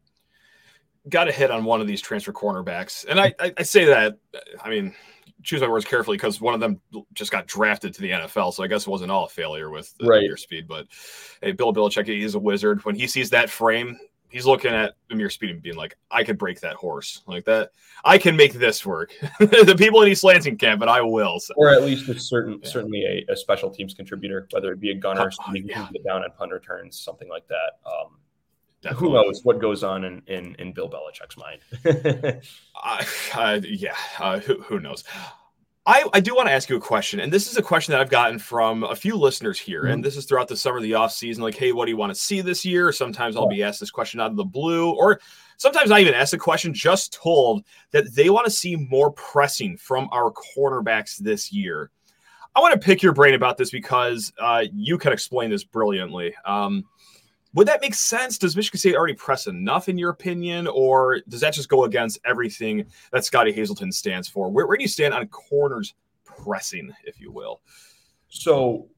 Got 1.08 1.24
to 1.24 1.32
hit 1.32 1.50
on 1.50 1.64
one 1.64 1.80
of 1.80 1.86
these 1.86 2.00
transfer 2.00 2.32
cornerbacks. 2.32 3.04
And 3.08 3.20
I, 3.20 3.34
I, 3.38 3.52
I 3.58 3.62
say 3.62 3.84
that, 3.84 4.18
I 4.64 4.70
mean, 4.70 4.94
choose 5.42 5.60
my 5.60 5.68
words 5.68 5.84
carefully 5.84 6.16
because 6.16 6.40
one 6.40 6.54
of 6.54 6.60
them 6.60 6.80
just 7.14 7.30
got 7.32 7.46
drafted 7.46 7.92
to 7.94 8.00
the 8.02 8.10
NFL, 8.10 8.52
so 8.54 8.62
I 8.62 8.66
guess 8.66 8.86
it 8.86 8.90
wasn't 8.90 9.10
all 9.10 9.26
a 9.26 9.28
failure 9.28 9.70
with 9.70 9.94
the 9.98 10.06
Right. 10.06 10.22
Ameer 10.24 10.36
Speed. 10.36 10.66
But 10.68 10.86
hey, 11.42 11.52
Bill 11.52 11.72
Belichick, 11.72 12.06
he's 12.06 12.34
a 12.34 12.38
wizard. 12.38 12.84
When 12.84 12.94
he 12.94 13.06
sees 13.06 13.30
that 13.30 13.50
frame, 13.50 13.98
he's 14.28 14.46
looking 14.46 14.70
at 14.72 14.94
Ameer 15.10 15.28
Speed 15.30 15.50
and 15.50 15.62
being 15.62 15.76
like, 15.76 15.96
"I 16.10 16.24
could 16.24 16.38
break 16.38 16.60
that 16.60 16.74
horse 16.74 17.22
like 17.26 17.44
that. 17.44 17.70
I 18.04 18.16
can 18.18 18.34
make 18.36 18.54
this 18.54 18.84
work." 18.86 19.12
the 19.40 19.74
people 19.76 20.00
in 20.02 20.08
East 20.10 20.24
Lansing 20.24 20.56
can't, 20.56 20.80
but 20.80 20.88
I 20.88 21.02
will. 21.02 21.38
So, 21.38 21.52
or 21.56 21.68
at 21.70 21.82
least 21.82 22.08
a 22.08 22.18
certain 22.18 22.60
Yeah. 22.62 22.68
certainly 22.68 23.04
a, 23.28 23.32
a 23.32 23.36
special 23.36 23.68
teams 23.70 23.92
contributor, 23.94 24.48
whether 24.52 24.72
it 24.72 24.80
be 24.80 24.90
a 24.90 24.94
gunner, 24.94 25.30
Oh, 25.46 25.52
yeah. 25.54 25.88
down 26.06 26.22
on 26.24 26.30
punt 26.38 26.52
returns, 26.52 26.98
something 26.98 27.28
like 27.28 27.46
that. 27.48 27.72
Um, 27.84 28.16
definitely. 28.82 29.08
who 29.08 29.14
knows 29.14 29.40
what 29.44 29.60
goes 29.60 29.82
on 29.82 30.04
in 30.04 30.22
in, 30.26 30.54
in 30.58 30.72
Bill 30.72 30.90
Belichick's 30.90 31.36
mind? 31.36 31.60
I, 32.76 33.06
uh, 33.34 33.60
yeah, 33.64 33.96
uh, 34.18 34.40
who, 34.40 34.60
who 34.62 34.80
knows? 34.80 35.04
I, 35.84 36.08
I 36.12 36.20
do 36.20 36.36
want 36.36 36.46
to 36.46 36.52
ask 36.52 36.68
you 36.68 36.76
a 36.76 36.80
question, 36.80 37.18
and 37.18 37.32
this 37.32 37.50
is 37.50 37.56
a 37.56 37.62
question 37.62 37.90
that 37.90 38.00
I've 38.00 38.10
gotten 38.10 38.38
from 38.38 38.84
a 38.84 38.94
few 38.94 39.16
listeners 39.16 39.58
here, 39.58 39.86
and 39.86 40.04
this 40.04 40.16
is 40.16 40.26
throughout 40.26 40.46
the 40.46 40.56
summer, 40.56 40.80
the 40.80 40.94
off 40.94 41.10
season. 41.10 41.42
Like, 41.42 41.56
hey, 41.56 41.72
what 41.72 41.86
do 41.86 41.90
you 41.90 41.96
want 41.96 42.14
to 42.14 42.20
see 42.20 42.40
this 42.40 42.64
year? 42.64 42.92
Sometimes 42.92 43.36
I'll 43.36 43.48
be 43.48 43.64
asked 43.64 43.80
this 43.80 43.90
question 43.90 44.20
out 44.20 44.30
of 44.30 44.36
the 44.36 44.44
blue, 44.44 44.92
or 44.92 45.18
sometimes 45.56 45.90
not 45.90 45.98
even 45.98 46.14
asked 46.14 46.30
the 46.30 46.38
question, 46.38 46.72
just 46.72 47.12
told 47.12 47.64
that 47.90 48.14
they 48.14 48.30
want 48.30 48.44
to 48.44 48.50
see 48.50 48.76
more 48.76 49.10
pressing 49.10 49.76
from 49.76 50.08
our 50.12 50.32
cornerbacks 50.32 51.16
this 51.16 51.52
year. 51.52 51.90
I 52.54 52.60
want 52.60 52.74
to 52.74 52.84
pick 52.84 53.02
your 53.02 53.12
brain 53.12 53.34
about 53.34 53.56
this 53.56 53.70
because 53.70 54.32
uh, 54.38 54.64
you 54.72 54.98
can 54.98 55.12
explain 55.12 55.50
this 55.50 55.64
brilliantly. 55.64 56.32
Um, 56.44 56.84
would 57.54 57.68
that 57.68 57.80
make 57.80 57.94
sense? 57.94 58.38
Does 58.38 58.56
Michigan 58.56 58.78
State 58.78 58.96
already 58.96 59.14
press 59.14 59.46
enough, 59.46 59.88
in 59.88 59.98
your 59.98 60.10
opinion, 60.10 60.66
or 60.66 61.20
does 61.28 61.40
that 61.40 61.54
just 61.54 61.68
go 61.68 61.84
against 61.84 62.18
everything 62.24 62.86
that 63.12 63.24
Scotty 63.24 63.52
Hazelton 63.52 63.92
stands 63.92 64.28
for? 64.28 64.50
Where, 64.50 64.66
where 64.66 64.76
do 64.76 64.82
you 64.82 64.88
stand 64.88 65.14
on 65.14 65.26
corners 65.28 65.94
pressing, 66.24 66.90
if 67.04 67.20
you 67.20 67.30
will? 67.30 67.60
So 68.28 68.88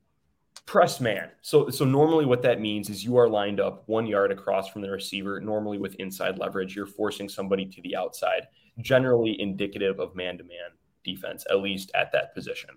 press 0.67 1.01
man. 1.01 1.31
So 1.43 1.69
so 1.69 1.85
normally 1.85 2.25
what 2.25 2.41
that 2.43 2.61
means 2.61 2.89
is 2.89 3.05
you 3.05 3.17
are 3.17 3.29
lined 3.29 3.61
up 3.61 3.83
one 3.87 4.07
yard 4.07 4.33
across 4.33 4.69
from 4.69 4.83
the 4.83 4.91
receiver, 4.91 5.41
normally 5.41 5.79
with 5.79 5.95
inside 5.97 6.39
leverage. 6.39 6.75
You're 6.75 6.87
forcing 6.87 7.29
somebody 7.29 7.67
to 7.67 7.83
the 7.83 7.97
outside, 7.97 8.47
generally 8.81 9.39
indicative 9.41 10.01
of 10.01 10.15
man-to-man 10.15 10.71
defense, 11.05 11.45
at 11.51 11.61
least 11.61 11.91
at 11.95 12.13
that 12.13 12.35
position. 12.35 12.71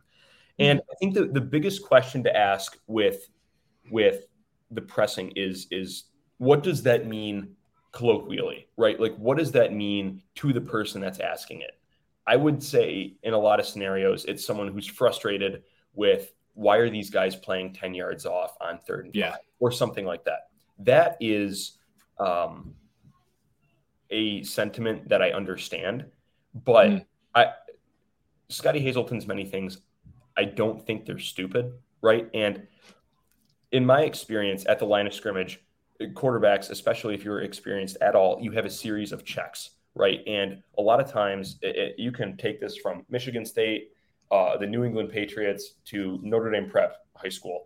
And 0.60 0.82
I 0.92 0.96
think 1.00 1.14
the, 1.14 1.28
the 1.28 1.40
biggest 1.40 1.84
question 1.84 2.24
to 2.24 2.36
ask 2.36 2.78
with 2.88 3.30
with 3.90 4.26
the 4.72 4.82
pressing 4.82 5.32
is 5.36 5.68
is 5.72 6.06
what 6.38 6.64
does 6.64 6.84
that 6.84 7.08
mean 7.08 7.56
colloquially, 7.92 8.68
right? 8.78 9.00
Like 9.00 9.16
what 9.18 9.38
does 9.38 9.52
that 9.54 9.74
mean 9.74 10.22
to 10.36 10.54
the 10.54 10.62
person 10.62 11.02
that's 11.02 11.20
asking 11.20 11.62
it? 11.62 11.72
I 12.26 12.36
would 12.36 12.62
say 12.62 13.16
in 13.24 13.34
a 13.34 13.38
lot 13.38 13.60
of 13.60 13.66
scenarios, 13.66 14.26
it's 14.26 14.46
someone 14.46 14.68
who's 14.68 14.86
frustrated 14.88 15.64
with 15.94 16.34
why 16.54 16.78
are 16.78 16.90
these 16.90 17.10
guys 17.10 17.36
playing 17.36 17.74
10 17.74 17.94
yards 17.94 18.26
off 18.26 18.56
on 18.60 18.80
third 18.80 19.06
and 19.06 19.16
Yeah. 19.16 19.32
five 19.32 19.40
or 19.60 19.72
something 19.72 20.06
like 20.06 20.24
that. 20.26 20.50
That 20.80 21.18
is 21.20 21.78
um, 22.20 22.74
a 24.10 24.44
sentiment 24.44 25.08
that 25.10 25.22
I 25.22 25.32
understand, 25.32 26.06
but 26.54 26.90
Mm. 26.90 27.06
I 27.36 27.54
Scotty 28.50 28.80
Hazelton's 28.80 29.28
many 29.28 29.46
things, 29.46 29.82
I 30.38 30.46
don't 30.46 30.86
think 30.86 31.06
they're 31.06 31.20
stupid, 31.20 31.74
right? 32.02 32.30
And 32.34 32.66
in 33.72 33.86
my 33.86 34.02
experience 34.02 34.66
at 34.68 34.80
the 34.80 34.86
line 34.86 35.08
of 35.08 35.14
scrimmage, 35.14 35.62
quarterbacks, 36.14 36.70
especially 36.70 37.16
if 37.16 37.24
you're 37.24 37.42
experienced 37.42 37.98
at 38.02 38.16
all, 38.16 38.40
you 38.42 38.52
have 38.52 38.66
a 38.66 38.70
series 38.70 39.12
of 39.12 39.26
checks, 39.26 39.72
right? 39.96 40.20
And 40.28 40.62
a 40.78 40.82
lot 40.82 41.00
of 41.00 41.12
times 41.12 41.58
it, 41.62 41.76
it- 41.76 41.96
you 42.00 42.12
can 42.12 42.38
take 42.38 42.60
this 42.60 42.78
from 42.78 43.06
Michigan 43.10 43.46
State, 43.46 43.92
uh, 44.32 44.58
the 44.58 44.68
New 44.68 44.84
England 44.84 45.10
Patriots 45.10 45.76
to 45.86 46.20
Notre 46.22 46.52
Dame 46.52 46.70
Prep 46.70 46.96
High 47.16 47.30
School. 47.30 47.66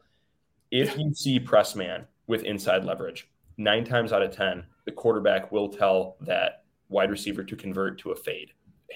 If 0.69 0.97
you 0.97 1.13
see 1.13 1.39
press 1.39 1.75
man 1.75 2.07
with 2.27 2.43
inside 2.43 2.85
leverage, 2.85 3.29
nine 3.57 3.83
times 3.83 4.13
out 4.13 4.21
of 4.21 4.31
10, 4.31 4.63
the 4.85 4.91
quarterback 4.91 5.51
will 5.51 5.67
tell 5.67 6.15
that 6.21 6.63
wide 6.87 7.11
receiver 7.11 7.43
to 7.43 7.55
convert 7.55 7.99
to 7.99 8.11
a 8.11 8.15
fade, 8.15 8.51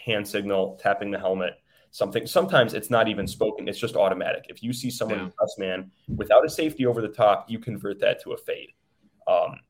hand 0.06 0.26
signal, 0.28 0.80
tapping 0.82 1.12
the 1.12 1.20
helmet, 1.20 1.56
something. 1.96 2.28
Sometimes 2.28 2.74
it's 2.74 2.90
not 2.90 3.08
even 3.08 3.26
spoken, 3.26 3.70
it's 3.70 3.80
just 3.80 3.96
automatic. 3.96 4.48
If 4.50 4.62
you 4.62 4.74
see 4.74 4.90
someone 4.90 5.20
Yeah. 5.20 5.30
press 5.38 5.58
man 5.58 5.92
without 6.14 6.44
a 6.44 6.50
safety 6.50 6.86
over 6.86 7.02
the 7.02 7.08
top, 7.08 7.50
you 7.50 7.58
convert 7.58 8.00
that 8.00 8.22
to 8.24 8.34
a 8.34 8.38
fade. 8.38 8.74
Um, 9.28 9.62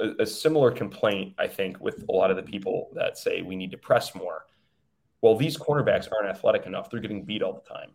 a, 0.00 0.22
a 0.22 0.26
similar 0.26 0.70
complaint, 0.70 1.34
I 1.38 1.48
think, 1.48 1.80
with 1.80 2.04
a 2.10 2.12
lot 2.12 2.30
of 2.30 2.36
the 2.36 2.42
people 2.42 2.90
that 2.92 3.16
say 3.16 3.40
we 3.40 3.56
need 3.56 3.70
to 3.70 3.78
press 3.78 4.14
more. 4.14 4.44
Well, 5.22 5.34
these 5.34 5.56
cornerbacks 5.56 6.08
aren't 6.12 6.28
athletic 6.28 6.66
enough. 6.66 6.90
They're 6.90 7.00
getting 7.00 7.24
beat 7.24 7.42
all 7.42 7.54
the 7.54 7.74
time. 7.74 7.90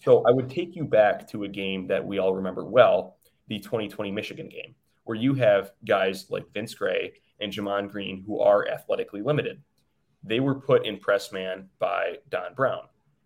So 0.00 0.24
I 0.26 0.32
would 0.32 0.50
take 0.50 0.74
you 0.74 0.84
back 0.84 1.28
to 1.28 1.44
a 1.44 1.48
game 1.48 1.86
that 1.86 2.04
we 2.04 2.18
all 2.18 2.34
remember 2.34 2.64
well, 2.64 3.18
the 3.46 3.60
2020 3.60 4.10
Michigan 4.10 4.48
game, 4.48 4.74
where 5.04 5.16
you 5.16 5.32
have 5.34 5.70
guys 5.86 6.28
like 6.28 6.52
Vince 6.52 6.74
Gray 6.74 7.12
and 7.40 7.52
Gemon 7.52 7.88
Green 7.88 8.24
who 8.26 8.40
are 8.40 8.68
athletically 8.68 9.22
limited. 9.22 9.62
They 10.24 10.40
were 10.40 10.54
put 10.54 10.86
in 10.86 10.98
press 10.98 11.32
man 11.32 11.68
by 11.78 12.16
Don 12.28 12.54
Brown, 12.54 12.82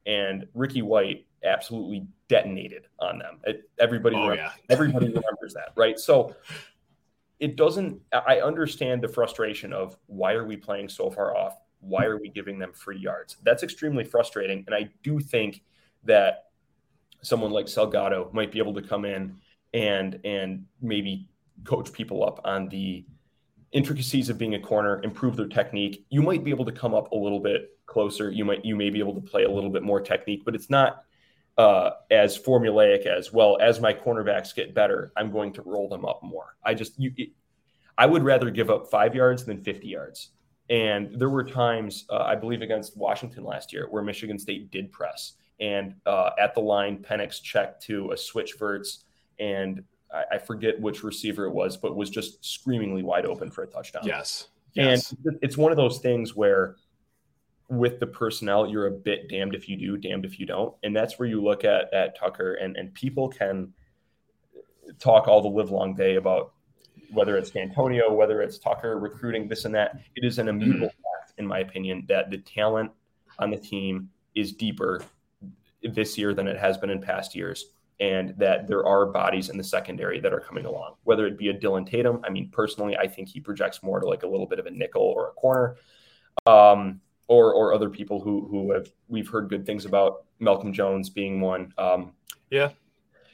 and 0.07 0.47
Ricky 0.55 0.83
White 0.83 1.27
absolutely 1.45 2.07
detonated 2.29 2.87
on 3.01 3.19
them. 3.19 3.39
It, 3.45 3.69
everybody, 3.79 4.17
Oh, 4.17 4.29
remembers, 4.29 4.53
yeah. 4.57 4.65
everybody 4.75 5.07
remembers 5.07 5.55
that, 5.55 5.73
right? 5.77 5.99
So 5.99 6.37
it 7.41 7.57
doesn't. 7.57 8.01
I 8.13 8.41
understand 8.41 9.03
the 9.03 9.09
frustration 9.09 9.73
of 9.73 9.97
why 10.07 10.35
are 10.35 10.45
we 10.47 10.57
playing 10.57 10.89
so 10.89 11.11
far 11.11 11.37
off? 11.37 11.57
Why 11.81 12.05
are 12.05 12.19
we 12.19 12.29
giving 12.29 12.59
them 12.59 12.73
free 12.73 12.99
yards? 12.99 13.37
That's 13.43 13.63
extremely 13.65 14.05
frustrating, 14.05 14.63
and 14.67 14.75
I 14.75 14.91
do 15.03 15.19
think 15.19 15.63
that 16.05 16.45
someone 17.23 17.51
like 17.51 17.67
Salgado 17.67 18.33
might 18.33 18.53
be 18.53 18.59
able 18.59 18.75
to 18.75 18.83
come 18.83 19.05
in 19.05 19.37
and 19.75 20.21
and 20.25 20.67
maybe 20.81 21.29
coach 21.65 21.93
people 21.93 22.25
up 22.25 22.41
on 22.45 22.69
the 22.69 23.05
intricacies 23.73 24.29
of 24.29 24.39
being 24.39 24.55
a 24.55 24.61
corner, 24.61 25.01
improve 25.03 25.37
their 25.37 25.49
technique. 25.49 26.05
You 26.11 26.23
might 26.23 26.45
be 26.45 26.51
able 26.51 26.65
to 26.67 26.73
come 26.73 26.95
up 26.95 27.13
a 27.13 27.17
little 27.17 27.41
bit 27.41 27.77
closer. 27.87 28.31
You 28.31 28.45
might 28.45 28.65
you 28.65 28.77
may 28.77 28.91
be 28.91 28.99
able 28.99 29.15
to 29.15 29.21
play 29.21 29.45
a 29.45 29.51
little 29.51 29.71
bit 29.71 29.83
more 29.83 30.01
technique, 30.01 30.43
but 30.45 30.55
it's 30.55 30.71
not 30.71 31.05
uh, 31.59 31.91
as 32.11 32.39
formulaic 32.39 33.07
as 33.07 33.33
well. 33.33 33.59
As 33.61 33.81
my 33.81 33.93
cornerbacks 33.93 34.55
get 34.55 34.75
better, 34.75 35.13
I'm 35.17 35.31
going 35.31 35.53
to 35.55 35.63
roll 35.63 35.89
them 35.89 36.05
up 36.05 36.23
more. 36.23 36.57
I 36.65 36.75
just 36.75 36.99
you, 36.99 37.13
it, 37.17 37.31
I 37.99 38.07
would 38.07 38.23
rather 38.23 38.51
give 38.51 38.71
up 38.71 38.91
five 38.91 39.15
yards 39.15 39.45
than 39.45 39.63
50 39.63 39.87
yards. 39.87 40.31
And 40.71 41.19
there 41.19 41.29
were 41.29 41.45
times, 41.45 42.07
uh, 42.09 42.23
I 42.23 42.35
believe, 42.37 42.63
against 42.63 42.97
Washington 42.97 43.45
last 43.45 43.73
year, 43.73 43.89
where 43.91 44.03
Michigan 44.03 44.39
State 44.39 44.71
did 44.71 44.91
press, 44.93 45.35
and 45.61 45.95
uh, 46.07 46.31
at 46.39 46.55
the 46.55 46.61
line, 46.61 46.99
Penix 46.99 47.43
checked 47.43 47.83
to 47.85 48.13
a 48.13 48.17
switch 48.17 48.55
verts, 48.59 49.05
and 49.39 49.83
I, 50.13 50.37
I 50.37 50.39
forget 50.39 50.81
which 50.81 51.03
receiver 51.03 51.47
it 51.47 51.53
was, 51.53 51.77
but 51.77 51.97
was 51.97 52.11
just 52.11 52.45
screamingly 52.45 53.03
wide 53.03 53.27
open 53.27 53.51
for 53.51 53.63
a 53.63 53.67
touchdown. 53.67 54.03
Yes. 54.05 54.49
Yes. 54.75 55.15
And 55.25 55.39
it's 55.43 55.57
one 55.57 55.71
of 55.71 55.77
those 55.77 55.99
things 55.99 56.35
where 56.35 56.77
with 57.69 58.01
the 58.01 58.07
personnel, 58.07 58.67
you're 58.67 58.87
a 58.87 58.91
bit 58.91 59.29
damned 59.29 59.55
if 59.55 59.69
you 59.69 59.77
do, 59.77 59.97
damned 59.97 60.25
if 60.25 60.39
you 60.39 60.47
don't. 60.47 60.75
And 60.83 60.95
that's 60.95 61.19
where 61.19 61.29
you 61.29 61.43
look 61.43 61.65
at 61.65 61.93
at 61.93 62.17
Tucker 62.17 62.55
and, 62.55 62.77
and 62.77 62.93
people 62.95 63.29
can 63.29 63.73
talk 64.99 65.29
all 65.29 65.41
the 65.41 65.49
live 65.49 65.71
long 65.71 65.95
day 65.95 66.17
about 66.17 66.53
whether 67.13 67.37
it's 67.37 67.51
Dantonio, 67.51 68.15
whether 68.15 68.41
it's 68.43 68.59
Tucker, 68.59 68.99
recruiting, 68.99 69.49
this 69.49 69.65
and 69.65 69.75
that. 69.75 70.01
It 70.17 70.25
is 70.25 70.39
an 70.39 70.49
immutable 70.49 70.89
mm. 70.89 70.91
fact, 71.21 71.35
in 71.39 71.47
my 71.47 71.61
opinion, 71.61 72.05
that 72.09 72.31
the 72.31 72.39
talent 72.39 72.91
on 73.39 73.51
the 73.51 73.57
team 73.57 74.11
is 74.35 74.53
deeper 74.53 75.03
this 75.83 76.17
year 76.17 76.33
than 76.35 76.47
it 76.47 76.59
has 76.59 76.79
been 76.79 76.91
in 76.91 77.01
past 77.01 77.35
years. 77.35 77.73
And 78.01 78.35
that 78.39 78.67
there 78.67 78.85
are 78.85 79.07
bodies 79.07 79.49
in 79.49 79.57
the 79.57 79.65
secondary 79.65 80.19
that 80.21 80.33
are 80.33 80.41
coming 80.41 80.65
along, 80.65 80.95
whether 81.05 81.27
it 81.27 81.39
be 81.39 81.49
a 81.49 81.53
Dillon 81.53 81.85
Tatum. 81.85 82.21
I 82.25 82.31
mean, 82.31 82.49
personally, 82.51 82.97
I 82.97 83.07
think 83.07 83.29
he 83.29 83.39
projects 83.39 83.83
more 83.83 84.01
to 84.01 84.07
like 84.07 84.25
a 84.25 84.27
little 84.27 84.47
bit 84.47 84.59
of 84.59 84.67
a 84.67 84.71
nickel 84.71 85.03
or 85.03 85.29
a 85.29 85.33
corner. 85.33 85.77
Um, 86.47 87.01
or, 87.29 87.55
or 87.55 87.73
other 87.73 87.89
people 87.89 88.21
who 88.21 88.47
who 88.51 88.73
have 88.73 88.89
we've 89.09 89.29
heard 89.29 89.49
good 89.49 89.65
things 89.65 89.85
about 89.85 90.25
Malcolm 90.41 90.73
Jones 90.73 91.09
being 91.09 91.41
one. 91.41 91.73
Um, 91.79 92.13
Yeah. 92.51 92.71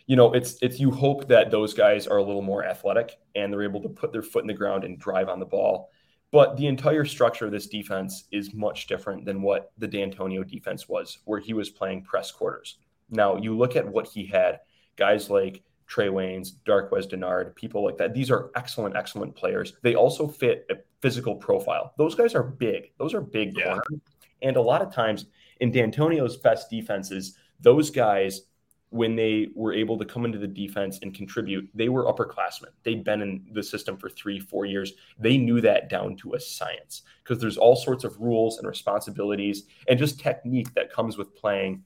you 0.06 0.14
know, 0.16 0.32
it's 0.34 0.58
it's 0.62 0.78
you 0.78 0.90
hope 0.90 1.26
that 1.28 1.50
those 1.50 1.72
guys 1.74 2.06
are 2.06 2.18
a 2.18 2.22
little 2.22 2.42
more 2.42 2.64
athletic 2.64 3.18
and 3.34 3.52
they're 3.52 3.62
able 3.62 3.80
to 3.82 3.88
put 3.88 4.12
their 4.12 4.22
foot 4.22 4.42
in 4.42 4.46
the 4.46 4.54
ground 4.54 4.84
and 4.84 4.98
drive 4.98 5.28
on 5.28 5.40
the 5.40 5.46
ball. 5.46 5.90
But 6.30 6.56
the 6.58 6.66
entire 6.66 7.06
structure 7.06 7.46
of 7.46 7.52
this 7.52 7.66
defense 7.66 8.24
is 8.30 8.52
much 8.52 8.86
different 8.86 9.24
than 9.24 9.40
what 9.40 9.72
the 9.78 9.88
Dantonio 9.88 10.46
defense 10.46 10.86
was, 10.88 11.18
where 11.24 11.40
he 11.40 11.54
was 11.54 11.70
playing 11.70 12.02
press 12.04 12.30
quarters. 12.30 12.76
Now 13.10 13.36
you 13.36 13.56
look 13.56 13.76
at 13.76 13.88
what 13.88 14.08
he 14.08 14.26
had, 14.26 14.60
guys 14.96 15.30
like 15.30 15.62
Trae 15.88 16.10
Waynes, 16.10 16.52
Darqueze 16.66 17.08
Dennard, 17.08 17.54
people 17.54 17.82
like 17.84 17.96
that. 17.96 18.14
These 18.14 18.30
are 18.30 18.50
excellent, 18.54 18.96
excellent 18.96 19.34
players. 19.34 19.74
They 19.82 19.94
also 19.94 20.28
fit 20.28 20.66
a 20.70 20.74
physical 21.00 21.34
profile. 21.36 21.94
Those 21.96 22.14
guys 22.14 22.34
are 22.34 22.42
big. 22.42 22.92
Those 22.98 23.14
are 23.14 23.20
big 23.20 23.56
Yeah. 23.56 23.64
corners. 23.64 24.00
And 24.42 24.56
a 24.56 24.60
lot 24.62 24.82
of 24.82 24.92
times 24.92 25.26
in 25.60 25.72
Dantonio's 25.72 26.36
best 26.36 26.70
defenses, 26.70 27.36
those 27.60 27.90
guys 27.90 28.42
when 28.90 29.14
they 29.16 29.48
were 29.54 29.74
able 29.74 29.98
to 29.98 30.04
come 30.06 30.24
into 30.24 30.38
the 30.38 30.46
defense 30.46 30.98
and 31.02 31.14
contribute, 31.14 31.68
they 31.74 31.90
were 31.90 32.06
upperclassmen. 32.06 32.70
They'd 32.84 33.04
been 33.04 33.20
in 33.20 33.44
the 33.52 33.62
system 33.62 33.98
for 33.98 34.08
three, 34.08 34.40
four 34.40 34.64
years. 34.64 34.94
They 35.18 35.36
knew 35.36 35.60
that 35.60 35.90
down 35.90 36.16
to 36.16 36.32
a 36.32 36.40
science 36.40 37.02
because 37.22 37.38
there's 37.38 37.58
all 37.58 37.76
sorts 37.76 38.04
of 38.04 38.18
rules 38.18 38.56
and 38.56 38.66
responsibilities 38.66 39.64
and 39.88 39.98
just 39.98 40.18
technique 40.18 40.72
that 40.72 40.90
comes 40.90 41.18
with 41.18 41.34
playing 41.36 41.84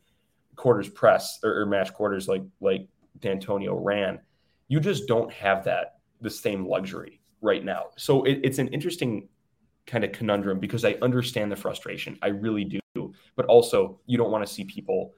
quarters 0.57 0.89
press 0.89 1.39
or, 1.43 1.61
or 1.61 1.67
match 1.67 1.93
quarters 1.93 2.29
like 2.29 2.43
like 2.61 2.87
Dantonio 3.19 3.79
ran. 3.81 4.21
You 4.69 4.81
just 4.81 5.07
don't 5.07 5.33
have 5.33 5.65
that 5.65 5.97
the 6.21 6.31
same 6.31 6.67
luxury 6.67 7.21
right 7.41 7.65
now. 7.65 7.87
So 7.97 8.25
it, 8.25 8.41
it's 8.43 8.59
an 8.59 8.69
interesting 8.69 9.29
kind 9.87 10.05
of 10.05 10.13
conundrum 10.13 10.61
because 10.61 10.85
I 10.85 10.97
understand 11.03 11.51
the 11.51 11.57
frustration. 11.57 12.19
I 12.23 12.29
really 12.29 12.65
do. 12.65 12.81
But 13.37 13.47
also, 13.47 14.01
you 14.07 14.17
don't 14.17 14.31
want 14.31 14.47
to 14.47 14.53
see 14.53 14.65
people 14.65 15.15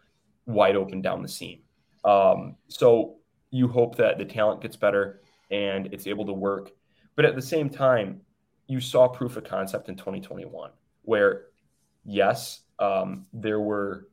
wide 0.46 0.76
open 0.76 1.02
down 1.02 1.22
the 1.22 1.28
seam. 1.28 1.60
Um, 2.04 2.56
so 2.68 3.16
you 3.50 3.68
hope 3.68 3.96
that 3.96 4.18
the 4.18 4.24
talent 4.24 4.60
gets 4.60 4.76
better 4.76 5.20
and 5.50 5.88
it's 5.92 6.06
able 6.06 6.26
to 6.26 6.32
work. 6.32 6.72
But 7.16 7.24
at 7.24 7.34
the 7.34 7.42
same 7.42 7.68
time, 7.70 8.20
you 8.66 8.80
saw 8.80 9.08
proof 9.08 9.36
of 9.36 9.44
concept 9.44 9.88
in 9.88 9.96
2021 9.96 10.70
where, 11.02 11.46
yes, 12.04 12.62
um, 12.78 13.26
there 13.32 13.60
were 13.60 14.08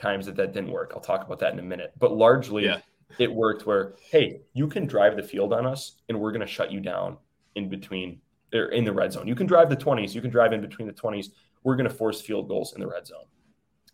times 0.00 0.26
that 0.26 0.36
that 0.36 0.52
didn't 0.52 0.70
work. 0.70 0.92
I'll 0.94 1.00
talk 1.00 1.24
about 1.24 1.38
that 1.40 1.52
in 1.52 1.58
a 1.58 1.62
minute. 1.62 1.92
But 1.98 2.12
largely, 2.12 2.64
yeah. 2.64 2.78
it 3.18 3.32
worked 3.32 3.66
where, 3.66 3.94
hey, 4.10 4.40
you 4.54 4.66
can 4.66 4.86
drive 4.86 5.16
the 5.16 5.22
field 5.22 5.52
on 5.52 5.66
us 5.66 5.96
and 6.08 6.18
we're 6.18 6.32
going 6.32 6.40
to 6.40 6.46
shut 6.46 6.72
you 6.72 6.80
down 6.80 7.18
in 7.54 7.68
between 7.68 8.20
or 8.52 8.66
in 8.66 8.84
the 8.84 8.92
red 8.92 9.12
zone. 9.12 9.28
You 9.28 9.34
can 9.34 9.46
drive 9.46 9.68
the 9.68 9.76
20s, 9.76 10.14
you 10.14 10.20
can 10.20 10.30
drive 10.30 10.52
in 10.52 10.60
between 10.60 10.88
the 10.88 10.94
20s. 10.94 11.28
We're 11.62 11.76
going 11.76 11.88
to 11.88 11.94
force 11.94 12.20
field 12.20 12.48
goals 12.48 12.72
in 12.74 12.80
the 12.80 12.88
red 12.88 13.06
zone. 13.06 13.26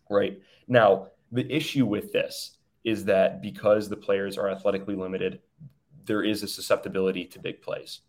Right 0.09 0.41
now, 0.67 1.07
the 1.31 1.51
issue 1.53 1.85
with 1.85 2.13
this 2.13 2.57
is 2.83 3.03
that 3.05 3.41
because 3.41 3.89
the 3.89 3.97
players 3.97 4.37
are 4.37 4.49
athletically 4.49 4.95
limited, 4.95 5.41
there 6.05 6.23
is 6.23 6.41
a 6.41 6.47
susceptibility 6.47 7.25
to 7.25 7.39
big 7.39 7.61
plays. 7.61 8.01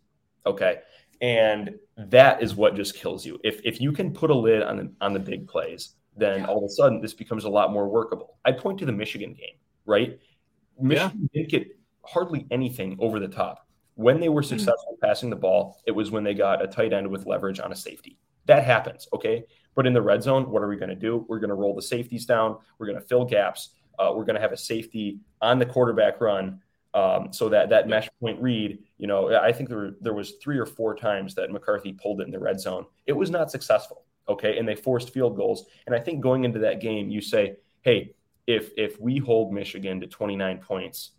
Okay. 0.45 0.79
And 1.21 1.75
that 1.97 2.41
is 2.41 2.55
what 2.55 2.75
just 2.75 2.95
kills 2.95 3.25
you. 3.25 3.39
If, 3.43 3.59
if 3.65 3.81
you 3.81 3.91
can 3.91 4.13
put 4.13 4.29
a 4.29 4.35
lid 4.35 4.63
on 4.63 4.77
the, 4.77 4.91
on 5.01 5.11
the 5.11 5.19
big 5.19 5.49
plays, 5.49 5.95
then 6.19 6.45
all 6.45 6.57
of 6.57 6.63
a 6.63 6.69
sudden 6.69 7.01
this 7.01 7.13
becomes 7.13 7.45
a 7.45 7.49
lot 7.49 7.71
more 7.71 7.87
workable. 7.87 8.37
I 8.45 8.51
point 8.51 8.79
to 8.79 8.85
the 8.85 8.91
Michigan 8.91 9.33
game, 9.33 9.55
right? 9.85 10.19
Michigan 10.79 11.29
yeah. 11.33 11.41
didn't 11.41 11.49
get 11.49 11.67
hardly 12.05 12.45
anything 12.51 12.97
over 12.99 13.19
the 13.19 13.27
top. 13.27 13.67
When 13.95 14.19
they 14.19 14.29
were 14.29 14.41
hmm. 14.41 14.47
successful 14.47 14.93
mm-hmm. 14.93 15.07
passing 15.07 15.29
the 15.29 15.35
ball, 15.35 15.81
it 15.85 15.91
was 15.91 16.11
when 16.11 16.23
they 16.23 16.33
got 16.33 16.63
a 16.63 16.67
tight 16.67 16.93
end 16.93 17.07
with 17.07 17.25
leverage 17.25 17.59
on 17.59 17.71
a 17.71 17.75
safety. 17.75 18.17
That 18.45 18.63
happens, 18.63 19.07
okay? 19.13 19.43
But 19.75 19.85
in 19.85 19.93
the 19.93 20.01
red 20.01 20.23
zone, 20.23 20.49
what 20.49 20.63
are 20.63 20.67
we 20.67 20.75
going 20.75 20.89
to 20.89 20.95
do? 20.95 21.25
We're 21.27 21.39
going 21.39 21.49
to 21.49 21.55
roll 21.55 21.75
the 21.75 21.81
safeties 21.81 22.25
down. 22.25 22.57
We're 22.77 22.87
going 22.87 22.99
to 22.99 23.05
fill 23.05 23.25
gaps. 23.25 23.69
Uh, 23.97 24.13
we're 24.15 24.23
going 24.23 24.35
to 24.35 24.41
have 24.41 24.51
a 24.51 24.57
safety 24.57 25.19
on 25.41 25.59
the 25.59 25.65
quarterback 25.65 26.19
run 26.21 26.61
um, 26.93 27.31
so 27.31 27.49
that 27.49 27.69
that 27.69 27.87
mesh 27.87 28.09
point 28.19 28.41
read. 28.41 28.79
You 28.97 29.07
know, 29.07 29.35
I 29.35 29.51
think 29.51 29.69
there 29.69 29.91
there 30.01 30.13
was 30.13 30.33
three 30.41 30.57
or 30.57 30.65
four 30.65 30.95
times 30.95 31.35
that 31.35 31.51
McCarthy 31.51 31.93
pulled 31.93 32.21
it 32.21 32.25
in 32.25 32.31
the 32.31 32.39
red 32.39 32.59
zone. 32.59 32.85
It 33.05 33.13
was 33.13 33.29
not 33.29 33.51
successful. 33.51 34.05
Okay, 34.29 34.57
and 34.57 34.67
they 34.67 34.75
forced 34.75 35.11
field 35.11 35.35
goals. 35.35 35.65
And 35.87 35.95
I 35.95 35.99
think 35.99 36.21
going 36.21 36.45
into 36.45 36.59
that 36.59 36.79
game, 36.79 37.09
you 37.09 37.19
say, 37.19 37.55
hey, 37.81 38.13
if 38.47 38.71
if 38.77 38.99
we 38.99 39.17
hold 39.17 39.51
Michigan 39.51 39.99
to 40.01 40.07
29 40.07 40.59
points, 40.59 41.11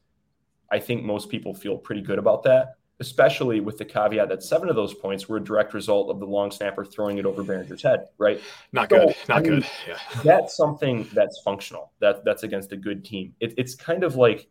I 0.70 0.79
think 0.79 1.03
most 1.05 1.29
people 1.29 1.53
feel 1.53 1.77
pretty 1.77 2.03
good 2.03 2.18
about 2.18 2.44
that 2.44 2.77
especially 3.01 3.61
with 3.61 3.79
the 3.79 3.85
caveat 3.85 4.29
that 4.29 4.42
seven 4.42 4.68
of 4.68 4.77
those 4.77 4.92
points 4.94 5.29
were 5.29 5.38
a 5.38 5.42
direct 5.42 5.73
result 5.73 6.11
of 6.11 6.20
the 6.20 6.27
long 6.27 6.51
snapper 6.51 6.85
throwing 6.85 7.16
it 7.16 7.25
over 7.25 7.42
Baringer's 7.42 7.83
head, 7.83 8.09
right? 8.18 8.40
Not 8.73 8.90
so, 8.90 9.07
good. 9.07 9.16
Not 9.29 9.38
I 9.38 9.40
mean, 9.40 9.51
good. 9.53 9.66
Yeah. 9.88 9.99
That's 10.23 10.57
something 10.57 11.09
that's 11.14 11.40
functional. 11.42 11.92
That 12.01 12.25
that's 12.25 12.42
against 12.42 12.73
a 12.73 12.77
good 12.77 13.05
team. 13.05 13.35
It, 13.40 13.55
it's 13.57 13.75
kind 13.75 14.05
of 14.05 14.16
like 14.16 14.49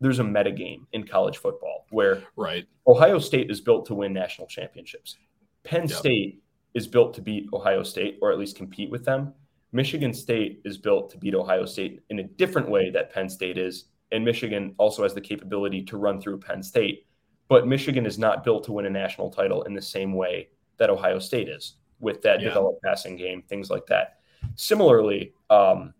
there's 0.00 0.18
a 0.18 0.24
meta 0.24 0.50
game 0.50 0.86
in 0.92 1.06
college 1.06 1.36
football 1.36 1.86
where 1.90 2.22
right 2.36 2.66
Ohio 2.86 3.18
State 3.18 3.50
is 3.50 3.60
built 3.60 3.86
to 3.86 3.94
win 3.94 4.12
national 4.14 4.46
championships. 4.46 5.18
Penn 5.62 5.82
yep. 5.82 5.90
State 5.90 6.42
is 6.74 6.86
built 6.86 7.14
to 7.14 7.22
beat 7.22 7.48
Ohio 7.52 7.82
State 7.82 8.18
or 8.20 8.32
at 8.32 8.38
least 8.38 8.56
compete 8.56 8.90
with 8.90 9.04
them. 9.04 9.32
Michigan 9.72 10.12
State 10.12 10.60
is 10.64 10.78
built 10.78 11.10
to 11.10 11.18
beat 11.18 11.34
Ohio 11.34 11.64
State 11.64 12.02
in 12.10 12.20
a 12.20 12.24
different 12.24 12.68
way 12.68 12.90
that 12.90 13.12
Penn 13.12 13.28
State 13.28 13.58
is. 13.58 13.86
And 14.12 14.24
Michigan 14.24 14.74
also 14.78 15.02
has 15.02 15.14
the 15.14 15.20
capability 15.20 15.82
to 15.84 15.96
run 15.96 16.20
through 16.20 16.38
Penn 16.38 16.62
State 16.62 17.06
but 17.48 17.66
Michigan 17.66 18.06
is 18.06 18.18
not 18.18 18.44
built 18.44 18.64
to 18.64 18.72
win 18.72 18.86
a 18.86 18.90
national 18.90 19.30
title 19.30 19.62
in 19.64 19.74
the 19.74 19.82
same 19.82 20.12
way 20.12 20.48
that 20.78 20.90
Ohio 20.90 21.18
State 21.18 21.48
is 21.48 21.74
with 22.00 22.22
that 22.22 22.40
yeah. 22.40 22.48
developed 22.48 22.82
passing 22.82 23.16
game, 23.16 23.42
things 23.42 23.70
like 23.70 23.86
that. 23.86 24.18
Similarly, 24.56 25.32
um, 25.50 25.94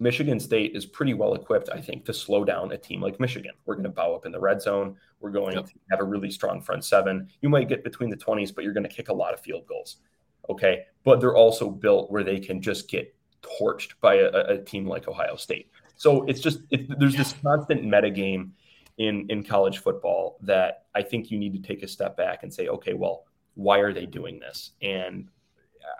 Michigan 0.00 0.40
State 0.40 0.74
is 0.74 0.86
pretty 0.86 1.14
well 1.14 1.34
equipped, 1.34 1.68
I 1.72 1.80
think, 1.80 2.06
to 2.06 2.14
slow 2.14 2.44
down 2.44 2.72
a 2.72 2.78
team 2.78 3.02
like 3.02 3.20
Michigan. 3.20 3.52
We're 3.66 3.74
going 3.74 3.84
to 3.84 3.90
bow 3.90 4.14
up 4.14 4.26
in 4.26 4.32
the 4.32 4.40
red 4.40 4.62
zone. 4.62 4.96
We're 5.20 5.30
going 5.30 5.54
yep. 5.54 5.66
to 5.66 5.72
have 5.90 6.00
a 6.00 6.04
really 6.04 6.30
strong 6.30 6.62
front 6.62 6.84
seven. 6.84 7.28
You 7.42 7.50
might 7.50 7.68
get 7.68 7.84
between 7.84 8.08
the 8.08 8.16
20s, 8.16 8.54
but 8.54 8.64
you're 8.64 8.72
going 8.72 8.88
to 8.88 8.94
kick 8.94 9.10
a 9.10 9.14
lot 9.14 9.34
of 9.34 9.40
field 9.40 9.66
goals. 9.66 9.98
Okay. 10.48 10.84
But 11.04 11.20
they're 11.20 11.36
also 11.36 11.70
built 11.70 12.10
where 12.10 12.24
they 12.24 12.40
can 12.40 12.62
just 12.62 12.88
get 12.88 13.14
torched 13.42 13.92
by 14.00 14.14
a, 14.16 14.28
a 14.28 14.58
team 14.58 14.86
like 14.86 15.06
Ohio 15.06 15.36
State. 15.36 15.70
So 15.96 16.24
it's 16.24 16.40
just, 16.40 16.60
it, 16.70 16.98
there's 16.98 17.14
this 17.14 17.34
constant 17.44 17.84
meta 17.84 18.10
game 18.10 18.54
in 19.00 19.26
in 19.30 19.42
college 19.42 19.78
football 19.78 20.38
that 20.42 20.84
I 20.94 21.02
think 21.02 21.30
you 21.30 21.38
need 21.38 21.54
to 21.54 21.60
take 21.60 21.82
a 21.82 21.88
step 21.88 22.16
back 22.16 22.42
and 22.42 22.52
say, 22.52 22.68
okay, 22.68 22.92
well, 22.92 23.24
why 23.54 23.78
are 23.78 23.92
they 23.92 24.06
doing 24.06 24.38
this? 24.38 24.72
And 24.82 25.28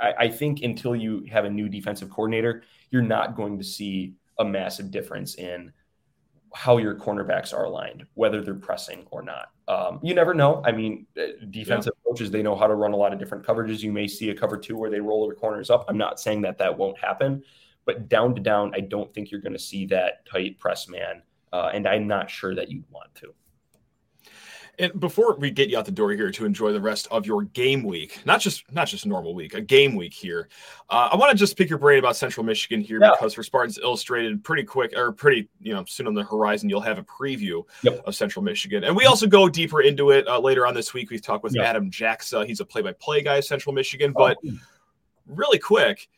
I, 0.01 0.13
I 0.19 0.29
think 0.29 0.63
until 0.63 0.95
you 0.95 1.25
have 1.31 1.45
a 1.45 1.51
new 1.51 1.69
defensive 1.69 2.11
coordinator, 2.11 2.63
you're 2.91 3.03
not 3.03 3.37
going 3.37 3.59
to 3.59 3.65
see 3.65 4.15
a 4.39 4.45
massive 4.45 4.91
difference 4.91 5.37
in 5.37 5.73
how 6.53 6.79
your 6.79 6.97
cornerbacks 6.97 7.55
are 7.55 7.65
aligned, 7.65 8.05
whether 8.15 8.43
they're 8.43 8.55
pressing 8.55 9.07
or 9.11 9.23
not. 9.23 9.53
Um, 9.69 10.01
you 10.03 10.15
never 10.15 10.35
know. 10.35 10.63
I 10.65 10.73
mean, 10.73 11.07
uh, 11.17 11.45
defensive 11.51 11.93
yeah. 11.97 12.11
coaches, 12.11 12.31
they 12.31 12.43
know 12.43 12.57
how 12.57 12.67
to 12.67 12.75
run 12.75 12.93
a 12.93 12.97
lot 12.97 13.13
of 13.13 13.21
different 13.21 13.47
coverages. 13.47 13.83
You 13.83 13.93
may 13.93 14.09
see 14.09 14.31
a 14.31 14.35
cover 14.35 14.57
two 14.57 14.77
where 14.77 14.91
they 14.91 15.01
roll 15.01 15.27
their 15.27 15.37
corners 15.37 15.71
up. 15.71 15.85
I'm 15.89 15.99
not 15.99 16.19
saying 16.19 16.43
that 16.43 16.59
that 16.59 16.77
won't 16.77 16.99
happen, 16.99 17.45
but 17.85 18.09
down 18.09 18.35
to 18.35 18.41
down, 18.41 18.73
I 18.75 18.81
don't 18.81 19.15
think 19.15 19.31
you're 19.31 19.41
going 19.41 19.53
to 19.53 19.61
see 19.61 19.87
that 19.87 20.27
tight 20.27 20.59
press 20.59 20.89
man 20.89 21.23
uh, 21.53 21.71
and 21.73 21.87
I'm 21.87 22.07
not 22.07 22.31
sure 22.31 22.55
that 22.55 22.71
you'd 22.71 22.89
want 22.91 23.15
to. 23.17 23.35
And 24.79 24.99
before 24.99 25.37
we 25.37 25.51
get 25.51 25.69
you 25.69 25.79
out 25.79 25.85
the 25.85 25.93
door 25.93 26.11
here 26.13 26.31
to 26.31 26.45
enjoy 26.45 26.73
the 26.73 26.81
rest 26.81 27.09
of 27.11 27.27
your 27.27 27.43
game 27.43 27.83
week, 27.83 28.21
not 28.25 28.41
just 28.41 28.71
not 28.73 28.89
just 28.89 29.07
normal 29.07 29.35
week, 29.35 29.55
a 29.55 29.61
game 29.61 29.95
week 29.95 30.15
here, 30.15 30.49
uh, 30.89 31.11
I 31.13 31.17
want 31.17 31.33
to 31.33 31.37
just 31.37 31.57
pick 31.57 31.69
your 31.69 31.79
brain 31.79 31.99
about 31.99 32.17
Central 32.17 32.45
Michigan 32.45 32.81
here 32.81 32.99
yeah. 33.01 33.11
because 33.11 33.35
for 33.35 33.43
Spartans 33.43 33.79
Illustrated, 33.83 34.43
pretty 34.43 34.65
quick 34.65 34.93
or 34.97 35.13
pretty 35.13 35.49
you 35.61 35.73
know 35.73 35.85
soon 35.87 36.07
on 36.07 36.15
the 36.15 36.25
horizon, 36.25 36.69
you'll 36.69 36.81
have 36.81 36.99
a 36.99 37.05
preview 37.05 37.63
yep. 37.83 38.03
of 38.07 38.15
Central 38.15 38.43
Michigan, 38.43 38.85
and 38.85 38.97
we 38.97 39.07
also 39.07 39.27
go 39.27 39.49
deeper 39.49 39.83
into 39.83 40.11
it 40.11 40.27
uh, 40.29 40.39
later 40.39 40.67
on 40.67 40.75
this 40.75 40.95
week. 40.95 41.11
We've 41.11 41.23
talked 41.23 41.45
with 41.45 41.55
yep. 41.55 41.67
Adam 41.67 41.91
Jaxa, 41.91 42.47
he's 42.47 42.61
a 42.61 42.65
play-by-play 42.65 43.23
guy, 43.23 43.37
of 43.37 43.45
Central 43.45 43.75
Michigan, 43.75 44.13
but 44.13 44.39
oh. 44.47 44.53
really 45.27 45.59
quick 45.59 46.09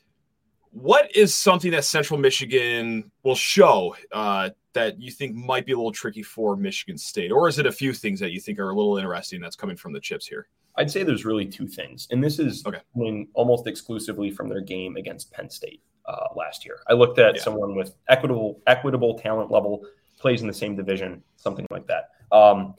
what 0.73 1.15
is 1.15 1.35
something 1.35 1.71
that 1.73 1.85
Central 1.85 2.19
Michigan 2.19 3.11
will 3.23 3.35
show 3.35 3.95
uh, 4.11 4.51
that 4.73 4.99
you 5.01 5.11
think 5.11 5.35
might 5.35 5.67
be 5.67 5.73
a 5.73 5.77
little 5.77 5.93
tricky 5.93 6.23
for 6.23 6.57
Michigan 6.57 6.97
State, 6.97 7.31
or 7.31 7.47
is 7.47 7.59
it 7.59 7.67
a 7.67 7.73
few 7.73 7.93
things 7.93 8.19
that 8.21 8.33
you 8.33 8.41
think 8.41 8.59
are 8.59 8.71
a 8.71 8.75
little 8.75 8.97
interesting 8.97 9.41
that's 9.41 9.55
coming 9.55 9.77
from 9.77 9.93
the 9.93 10.01
chips 10.01 10.27
here? 10.27 10.49
I'd 10.77 10.91
say 10.91 11.03
there's 11.03 11.27
really 11.27 11.45
two 11.45 11.69
things, 11.69 12.09
and 12.11 12.25
this 12.25 12.39
is 12.39 12.65
okay. 12.67 12.79
coming 12.95 13.29
almost 13.35 13.67
exclusively 13.67 14.31
from 14.31 14.49
their 14.49 14.63
game 14.63 14.97
against 14.97 15.31
Penn 15.31 15.51
State 15.51 15.83
uh, 16.07 16.29
last 16.35 16.65
year. 16.65 16.79
I 16.89 16.95
looked 16.95 17.19
at 17.19 17.37
yeah. 17.37 17.43
someone 17.43 17.77
with 17.77 17.95
equitable 18.09 18.63
equitable 18.67 19.19
talent 19.19 19.51
level, 19.51 19.85
plays 20.19 20.41
in 20.41 20.49
the 20.49 20.55
same 20.55 20.75
division, 20.75 21.23
something 21.37 21.67
like 21.71 21.87
that. 21.89 22.09
Um, 22.35 22.75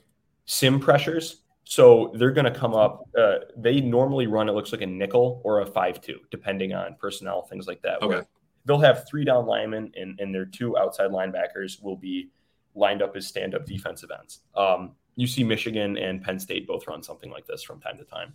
sim 0.46 0.80
pressures 0.80 1.43
so 1.64 2.12
they're 2.16 2.32
going 2.32 2.52
to 2.52 2.58
come 2.60 2.74
up. 2.74 3.08
Uh, 3.18 3.36
they 3.56 3.82
normally 3.82 4.28
run, 4.28 4.50
it 4.50 4.54
looks 4.54 4.72
like 4.72 4.82
a 4.82 4.88
nickel 4.88 5.42
or 5.44 5.62
a 5.62 5.66
5 5.66 6.02
2, 6.02 6.20
depending 6.30 6.74
on 6.74 6.96
personnel, 7.00 7.44
things 7.44 7.68
like 7.68 7.82
that. 7.82 8.02
Okay. 8.02 8.22
They'll 8.66 8.80
have 8.80 9.08
three 9.08 9.26
down 9.26 9.46
linemen, 9.46 9.92
and, 9.96 10.20
and 10.20 10.34
their 10.34 10.46
two 10.46 10.78
outside 10.78 11.12
linebackers 11.12 11.82
will 11.82 11.98
be 11.98 12.30
lined 12.76 13.02
up 13.02 13.16
as 13.16 13.28
stand 13.28 13.56
up 13.56 13.66
defensive 13.66 14.10
ends. 14.18 14.40
Um, 14.56 14.94
you 15.16 15.28
see 15.28 15.44
Michigan 15.44 15.98
and 15.98 16.22
Penn 16.22 16.40
State 16.40 16.66
both 16.68 16.88
run 16.88 17.04
something 17.04 17.30
like 17.30 17.46
this 17.46 17.62
from 17.62 17.80
time 17.80 17.98
to 17.98 18.04
time. 18.04 18.34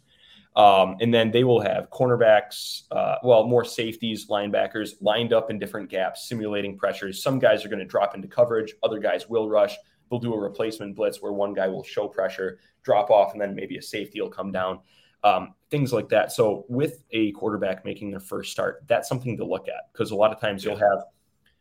Um, 0.56 0.96
and 1.00 1.12
then 1.12 1.30
they 1.30 1.44
will 1.44 1.60
have 1.60 1.90
cornerbacks, 1.90 2.82
uh, 2.90 3.16
well, 3.22 3.46
more 3.46 3.64
safeties, 3.64 4.28
linebackers 4.28 4.94
lined 5.00 5.32
up 5.32 5.50
in 5.50 5.58
different 5.58 5.88
gaps, 5.88 6.28
simulating 6.28 6.76
pressures. 6.76 7.22
Some 7.22 7.38
guys 7.38 7.64
are 7.64 7.68
going 7.68 7.78
to 7.78 7.84
drop 7.84 8.14
into 8.14 8.28
coverage, 8.28 8.74
other 8.82 8.98
guys 8.98 9.28
will 9.28 9.48
rush. 9.48 9.76
They'll 10.10 10.18
do 10.18 10.34
a 10.34 10.38
replacement 10.38 10.96
blitz 10.96 11.20
where 11.20 11.32
one 11.32 11.54
guy 11.54 11.68
will 11.68 11.84
show 11.84 12.08
pressure, 12.08 12.58
drop 12.82 13.10
off, 13.10 13.32
and 13.32 13.40
then 13.40 13.54
maybe 13.54 13.76
a 13.76 13.82
safety 13.82 14.20
will 14.20 14.30
come 14.30 14.52
down. 14.52 14.80
Um, 15.24 15.54
things 15.70 15.92
like 15.92 16.08
that. 16.10 16.30
So 16.30 16.64
with 16.68 17.02
a 17.10 17.32
quarterback 17.32 17.84
making 17.84 18.10
their 18.10 18.20
first 18.20 18.52
start, 18.52 18.84
that's 18.86 19.08
something 19.08 19.36
to 19.36 19.44
look 19.44 19.68
at 19.68 19.92
because 19.92 20.12
a 20.12 20.16
lot 20.16 20.32
of 20.32 20.40
times 20.40 20.64
you'll 20.64 20.76
have 20.76 21.04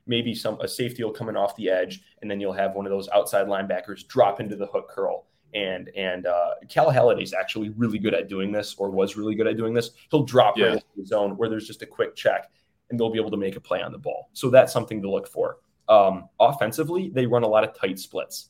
maybe 0.05 0.33
some 0.33 0.59
a 0.61 0.67
safety 0.67 1.03
will 1.03 1.11
come 1.11 1.29
in 1.29 1.35
off 1.35 1.55
the 1.55 1.69
edge, 1.69 2.01
and 2.21 2.29
then 2.29 2.39
you'll 2.39 2.53
have 2.53 2.73
one 2.73 2.85
of 2.85 2.91
those 2.91 3.09
outside 3.09 3.47
linebackers 3.47 4.07
drop 4.07 4.39
into 4.39 4.55
the 4.55 4.67
hook 4.67 4.89
curl. 4.89 5.27
And 5.53 5.89
and 5.95 6.25
uh, 6.25 6.51
Cal 6.69 6.89
is 7.11 7.33
actually 7.33 7.69
really 7.69 7.99
good 7.99 8.13
at 8.13 8.27
doing 8.27 8.51
this, 8.51 8.75
or 8.77 8.89
was 8.89 9.15
really 9.15 9.35
good 9.35 9.47
at 9.47 9.57
doing 9.57 9.73
this. 9.73 9.91
He'll 10.11 10.23
drop 10.23 10.57
yeah. 10.57 10.65
right 10.65 10.73
into 10.73 10.85
the 10.95 11.05
zone 11.05 11.37
where 11.37 11.49
there's 11.49 11.67
just 11.67 11.81
a 11.81 11.85
quick 11.85 12.15
check, 12.15 12.49
and 12.89 12.99
they'll 12.99 13.11
be 13.11 13.19
able 13.19 13.31
to 13.31 13.37
make 13.37 13.55
a 13.55 13.61
play 13.61 13.81
on 13.81 13.91
the 13.91 13.97
ball. 13.97 14.29
So 14.33 14.49
that's 14.49 14.73
something 14.73 15.01
to 15.01 15.09
look 15.09 15.27
for. 15.27 15.57
Um, 15.89 16.29
offensively, 16.39 17.09
they 17.13 17.25
run 17.25 17.43
a 17.43 17.47
lot 17.47 17.63
of 17.63 17.73
tight 17.77 17.99
splits. 17.99 18.49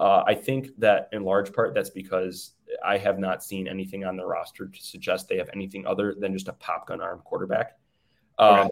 Uh, 0.00 0.24
I 0.26 0.34
think 0.34 0.68
that 0.78 1.08
in 1.12 1.22
large 1.22 1.52
part 1.52 1.74
that's 1.74 1.90
because 1.90 2.54
I 2.84 2.98
have 2.98 3.18
not 3.18 3.44
seen 3.44 3.68
anything 3.68 4.04
on 4.04 4.16
the 4.16 4.24
roster 4.24 4.66
to 4.66 4.82
suggest 4.82 5.28
they 5.28 5.36
have 5.36 5.50
anything 5.54 5.86
other 5.86 6.14
than 6.18 6.32
just 6.32 6.48
a 6.48 6.54
pop 6.54 6.88
gun 6.88 7.00
arm 7.00 7.20
quarterback. 7.24 7.78
Um, 8.38 8.70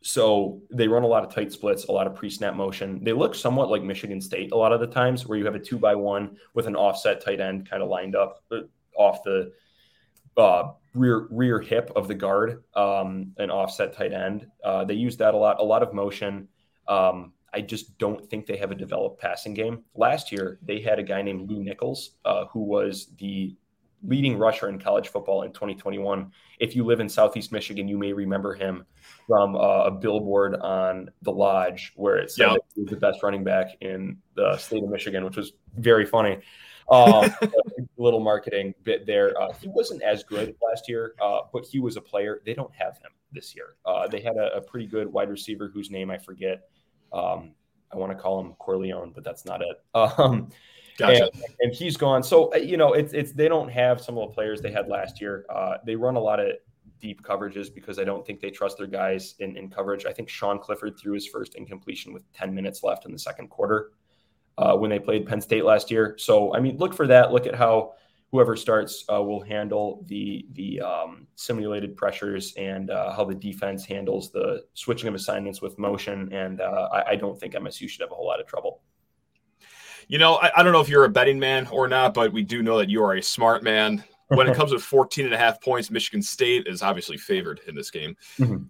So 0.00 0.62
they 0.70 0.86
run 0.86 1.02
a 1.02 1.08
lot 1.08 1.24
of 1.24 1.34
tight 1.34 1.50
splits, 1.50 1.86
a 1.86 1.92
lot 1.92 2.06
of 2.06 2.14
pre 2.14 2.30
snap 2.30 2.54
motion. 2.54 3.02
They 3.02 3.12
look 3.12 3.34
somewhat 3.34 3.68
like 3.68 3.82
Michigan 3.82 4.20
State 4.20 4.52
a 4.52 4.56
lot 4.56 4.72
of 4.72 4.78
the 4.78 4.86
times, 4.86 5.26
where 5.26 5.36
you 5.36 5.44
have 5.44 5.56
a 5.56 5.58
two 5.58 5.76
by 5.76 5.96
one 5.96 6.36
with 6.54 6.68
an 6.68 6.76
offset 6.76 7.20
tight 7.20 7.40
end 7.40 7.68
kind 7.68 7.82
of 7.82 7.88
lined 7.88 8.14
up 8.14 8.44
uh, 8.52 8.60
off 8.96 9.24
the 9.24 9.50
uh, 10.36 10.70
rear 10.94 11.26
rear 11.30 11.58
hip 11.58 11.90
of 11.96 12.06
the 12.06 12.14
guard, 12.14 12.62
um, 12.74 13.32
an 13.38 13.50
offset 13.50 13.92
tight 13.92 14.12
end. 14.12 14.46
Uh, 14.62 14.84
they 14.84 14.94
use 14.94 15.16
that 15.16 15.34
a 15.34 15.36
lot, 15.36 15.58
a 15.58 15.64
lot 15.64 15.82
of 15.82 15.92
motion. 15.92 16.46
Um, 16.88 17.32
I 17.52 17.60
just 17.60 17.96
don't 17.98 18.28
think 18.28 18.46
they 18.46 18.56
have 18.56 18.70
a 18.70 18.74
developed 18.74 19.20
passing 19.20 19.54
game. 19.54 19.84
Last 19.94 20.30
year, 20.32 20.58
they 20.62 20.80
had 20.80 20.98
a 20.98 21.02
guy 21.02 21.22
named 21.22 21.50
Lew 21.50 21.62
Nichols, 21.62 22.12
uh, 22.24 22.46
who 22.46 22.60
was 22.60 23.08
the 23.18 23.56
leading 24.06 24.38
rusher 24.38 24.68
in 24.68 24.78
college 24.78 25.08
football 25.08 25.42
in 25.42 25.52
2021. 25.52 26.30
If 26.60 26.76
you 26.76 26.84
live 26.84 27.00
in 27.00 27.08
Southeast 27.08 27.50
Michigan, 27.50 27.88
you 27.88 27.98
may 27.98 28.12
remember 28.12 28.54
him 28.54 28.84
from 29.26 29.56
uh, 29.56 29.84
a 29.84 29.90
billboard 29.90 30.56
on 30.56 31.10
the 31.22 31.32
lodge 31.32 31.92
where 31.96 32.16
it 32.16 32.30
said 32.30 32.52
yep. 32.52 32.60
he 32.74 32.82
was 32.82 32.90
the 32.90 32.96
best 32.96 33.22
running 33.22 33.44
back 33.44 33.68
in 33.80 34.18
the 34.34 34.56
state 34.56 34.82
of 34.82 34.90
Michigan, 34.90 35.24
which 35.24 35.36
was 35.36 35.52
very 35.76 36.06
funny. 36.06 36.38
Um, 36.90 37.30
little 37.98 38.20
marketing 38.20 38.74
bit 38.82 39.04
there. 39.04 39.38
Uh, 39.40 39.52
he 39.60 39.68
wasn't 39.68 40.02
as 40.02 40.22
good 40.22 40.54
last 40.62 40.88
year, 40.88 41.14
uh, 41.20 41.40
but 41.52 41.66
he 41.66 41.80
was 41.80 41.96
a 41.96 42.00
player. 42.00 42.40
They 42.46 42.54
don't 42.54 42.74
have 42.74 42.96
him 42.98 43.10
this 43.32 43.54
year. 43.54 43.74
Uh, 43.84 44.06
they 44.06 44.20
had 44.20 44.36
a, 44.36 44.56
a, 44.56 44.60
pretty 44.60 44.86
good 44.86 45.12
wide 45.12 45.28
receiver 45.28 45.68
whose 45.68 45.90
name 45.90 46.10
I 46.10 46.16
forget. 46.16 46.62
Um, 47.12 47.52
I 47.92 47.96
want 47.96 48.12
to 48.12 48.18
call 48.18 48.40
him 48.40 48.54
Corleone, 48.58 49.12
but 49.14 49.24
that's 49.24 49.44
not 49.44 49.62
it. 49.62 49.82
Um, 49.94 50.50
gotcha. 50.98 51.30
and, 51.32 51.42
and, 51.60 51.72
he's 51.72 51.96
gone. 51.96 52.22
So 52.22 52.52
uh, 52.52 52.56
you 52.56 52.76
know, 52.76 52.92
it's 52.92 53.12
it's 53.12 53.32
they 53.32 53.48
don't 53.48 53.68
have 53.68 54.00
some 54.00 54.18
of 54.18 54.28
the 54.28 54.34
players 54.34 54.60
they 54.60 54.72
had 54.72 54.88
last 54.88 55.20
year. 55.20 55.46
Uh, 55.48 55.76
they 55.86 55.94
run 55.94 56.16
a 56.16 56.20
lot 56.20 56.40
of 56.40 56.52
deep 57.00 57.22
coverages 57.22 57.72
because 57.72 57.98
I 57.98 58.04
don't 58.04 58.26
think 58.26 58.40
they 58.40 58.50
trust 58.50 58.78
their 58.78 58.86
guys 58.86 59.34
in, 59.38 59.56
in 59.56 59.70
coverage. 59.70 60.06
I 60.06 60.12
think 60.12 60.28
Sean 60.28 60.58
Clifford 60.58 60.98
threw 60.98 61.14
his 61.14 61.26
first 61.26 61.54
incompletion 61.54 62.12
with 62.12 62.30
10 62.32 62.54
minutes 62.54 62.82
left 62.82 63.06
in 63.06 63.12
the 63.12 63.18
second 63.18 63.48
quarter 63.48 63.92
uh, 64.56 64.74
when 64.74 64.90
they 64.90 64.98
played 64.98 65.26
Penn 65.26 65.40
State 65.40 65.64
last 65.64 65.90
year. 65.90 66.16
So 66.18 66.54
I 66.54 66.60
mean, 66.60 66.76
look 66.78 66.94
for 66.94 67.06
that. 67.06 67.32
Look 67.32 67.46
at 67.46 67.54
how 67.54 67.94
whoever 68.30 68.56
starts 68.56 69.04
uh, 69.12 69.22
will 69.22 69.40
handle 69.40 70.04
the 70.06 70.46
the 70.52 70.80
um, 70.80 71.26
simulated 71.34 71.96
pressures 71.96 72.52
and 72.56 72.90
uh, 72.90 73.12
how 73.12 73.24
the 73.24 73.34
defense 73.34 73.84
handles 73.84 74.30
the 74.30 74.64
switching 74.74 75.08
of 75.08 75.14
assignments 75.14 75.62
with 75.62 75.78
motion. 75.78 76.32
And 76.32 76.60
uh, 76.60 76.88
I, 76.92 77.10
I, 77.10 77.16
don't 77.16 77.38
think 77.38 77.54
MSU 77.54 77.88
should 77.88 78.02
have 78.02 78.10
a 78.10 78.14
whole 78.14 78.26
lot 78.26 78.40
of 78.40 78.46
trouble. 78.46 78.82
You 80.08 80.18
know, 80.18 80.36
I, 80.36 80.50
I, 80.56 80.62
don't 80.62 80.72
know 80.72 80.80
if 80.80 80.88
you're 80.88 81.04
a 81.04 81.10
betting 81.10 81.38
man 81.38 81.66
or 81.70 81.88
not, 81.88 82.14
but 82.14 82.32
we 82.32 82.42
do 82.42 82.62
know 82.62 82.78
that 82.78 82.88
you 82.88 83.02
are 83.02 83.14
a 83.14 83.22
smart 83.22 83.62
man. 83.62 84.04
When 84.28 84.46
it 84.46 84.54
comes 84.56 84.72
to 84.72 84.78
14 84.78 85.24
and 85.24 85.34
a 85.34 85.38
half 85.38 85.60
points, 85.60 85.90
Michigan 85.90 86.22
State 86.22 86.66
is 86.66 86.82
obviously 86.82 87.16
favored 87.16 87.60
in 87.66 87.74
this 87.74 87.90
game. 87.90 88.16
Mm-hmm. 88.38 88.64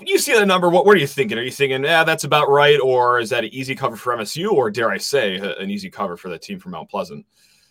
You 0.00 0.18
see 0.18 0.34
that 0.34 0.46
number, 0.46 0.68
what, 0.68 0.86
what 0.86 0.96
are 0.96 1.00
you 1.00 1.06
thinking? 1.06 1.38
Are 1.38 1.42
you 1.42 1.52
thinking, 1.52 1.84
yeah, 1.84 2.02
that's 2.02 2.24
about 2.24 2.50
right? 2.50 2.80
Or 2.80 3.20
is 3.20 3.30
that 3.30 3.44
an 3.44 3.50
easy 3.50 3.76
cover 3.76 3.94
for 3.94 4.14
MSU? 4.16 4.50
Or 4.52 4.70
dare 4.70 4.90
I 4.90 4.98
say, 4.98 5.36
an 5.36 5.70
easy 5.70 5.88
cover 5.88 6.16
for 6.16 6.28
that 6.30 6.42
team 6.42 6.58
from 6.58 6.72
Mount 6.72 6.90
Pleasant? 6.90 7.24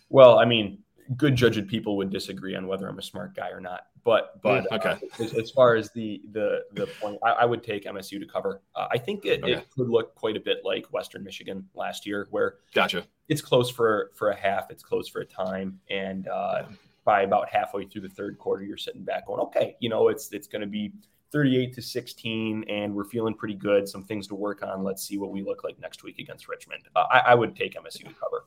Well, 0.08 0.38
I 0.38 0.44
mean, 0.44 0.78
good 1.16 1.36
judged 1.36 1.68
people 1.68 1.96
would 1.96 2.10
disagree 2.10 2.54
on 2.54 2.66
whether 2.66 2.88
I'm 2.88 2.98
a 2.98 3.02
smart 3.02 3.34
guy 3.34 3.50
or 3.50 3.60
not. 3.60 3.86
But 4.04 4.42
but 4.42 4.64
mm, 4.64 4.76
okay. 4.76 4.90
Uh, 4.90 5.24
as, 5.24 5.34
as, 5.34 5.50
far 5.50 5.76
as 5.76 5.90
the 5.92 6.20
the 6.32 6.64
the 6.72 6.86
point, 7.00 7.18
I, 7.22 7.30
I 7.30 7.44
would 7.44 7.62
take 7.62 7.84
MSU 7.84 8.20
to 8.20 8.26
cover. 8.26 8.62
Uh, 8.76 8.88
I 8.90 8.98
think 8.98 9.24
it, 9.24 9.42
okay. 9.42 9.52
it, 9.52 9.70
could 9.70 9.88
look 9.88 10.14
quite 10.14 10.36
a 10.36 10.40
bit 10.40 10.58
like 10.64 10.86
Western 10.92 11.24
Michigan 11.24 11.66
last 11.74 12.06
year, 12.06 12.28
where 12.30 12.56
gotcha 12.74 13.06
it's 13.28 13.40
close 13.40 13.70
for 13.70 14.10
for 14.14 14.30
a 14.30 14.36
half, 14.36 14.70
it's 14.70 14.82
close 14.82 15.08
for 15.08 15.20
a 15.20 15.26
time, 15.26 15.80
and 15.88 16.28
uh, 16.28 16.64
by 17.04 17.22
about 17.22 17.48
halfway 17.48 17.84
through 17.84 18.02
the 18.02 18.08
third 18.08 18.38
quarter, 18.38 18.64
you're 18.64 18.76
sitting 18.76 19.02
back 19.02 19.26
going, 19.26 19.40
okay, 19.40 19.76
you 19.80 19.88
know, 19.88 20.08
it's 20.08 20.32
it's 20.32 20.46
going 20.46 20.60
to 20.60 20.66
be 20.66 20.92
38 21.32 21.74
to 21.74 21.82
16, 21.82 22.64
and 22.68 22.94
we're 22.94 23.04
feeling 23.04 23.34
pretty 23.34 23.54
good. 23.54 23.88
Some 23.88 24.04
things 24.04 24.26
to 24.28 24.34
work 24.34 24.62
on. 24.62 24.84
Let's 24.84 25.06
see 25.06 25.18
what 25.18 25.30
we 25.30 25.42
look 25.42 25.64
like 25.64 25.78
next 25.80 26.04
week 26.04 26.18
against 26.18 26.48
Richmond. 26.48 26.82
Uh, 26.94 27.06
I, 27.10 27.18
I 27.18 27.34
would 27.34 27.56
take 27.56 27.74
MSU 27.74 28.06
to 28.06 28.14
cover. 28.14 28.46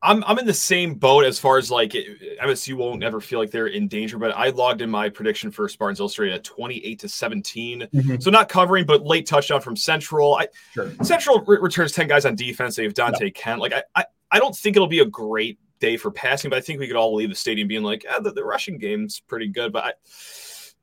I'm 0.00 0.22
I'm 0.24 0.38
in 0.38 0.46
the 0.46 0.54
same 0.54 0.94
boat 0.94 1.24
as 1.24 1.38
far 1.38 1.58
as 1.58 1.70
like 1.70 1.92
MSU 1.92 2.74
won't 2.74 3.02
ever 3.02 3.20
feel 3.20 3.40
like 3.40 3.50
they're 3.50 3.66
in 3.66 3.88
danger, 3.88 4.16
but 4.16 4.36
I 4.36 4.50
logged 4.50 4.80
in 4.80 4.90
my 4.90 5.08
prediction 5.08 5.50
for 5.50 5.68
Spartans 5.68 5.98
Illustrated 5.98 6.34
at 6.34 6.44
28 6.44 7.00
to 7.00 7.08
17. 7.08 7.80
Mm-hmm. 7.80 8.16
So 8.20 8.30
not 8.30 8.48
covering, 8.48 8.86
but 8.86 9.04
late 9.04 9.26
touchdown 9.26 9.60
from 9.60 9.74
Central. 9.74 10.36
I, 10.36 10.48
sure. 10.72 10.92
Central 11.02 11.40
re- 11.44 11.58
returns 11.60 11.92
10 11.92 12.06
guys 12.06 12.24
on 12.24 12.36
defense. 12.36 12.76
They 12.76 12.84
have 12.84 12.94
Dante 12.94 13.26
yeah. 13.26 13.30
Kent. 13.34 13.60
Like 13.60 13.72
I, 13.72 13.82
I, 13.96 14.04
I 14.30 14.38
don't 14.38 14.54
think 14.54 14.76
it'll 14.76 14.86
be 14.86 15.00
a 15.00 15.06
great 15.06 15.58
day 15.80 15.96
for 15.96 16.12
passing, 16.12 16.48
but 16.48 16.58
I 16.58 16.60
think 16.60 16.78
we 16.78 16.86
could 16.86 16.96
all 16.96 17.14
leave 17.14 17.30
the 17.30 17.34
stadium 17.34 17.66
being 17.66 17.82
like, 17.82 18.04
ah, 18.08 18.20
the, 18.20 18.30
the 18.30 18.44
rushing 18.44 18.78
game's 18.78 19.18
pretty 19.18 19.48
good. 19.48 19.72
But 19.72 19.84
I, 19.84 19.92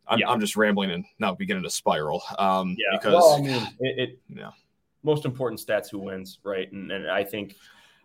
I'm, 0.08 0.20
yeah. 0.20 0.30
I'm 0.30 0.42
just 0.42 0.58
rambling 0.58 0.92
and 0.92 1.06
now 1.20 1.34
beginning 1.34 1.64
to 1.64 1.70
spiral. 1.70 2.22
Um, 2.38 2.76
yeah. 2.78 2.98
Because 2.98 3.14
well, 3.14 3.36
I 3.36 3.42
mean, 3.42 3.68
it, 3.80 4.10
it 4.10 4.20
yeah. 4.28 4.52
most 5.04 5.24
important 5.24 5.62
stats 5.62 5.90
who 5.90 6.00
wins, 6.00 6.40
right? 6.44 6.70
And, 6.74 6.92
and 6.92 7.10
I 7.10 7.24
think 7.24 7.56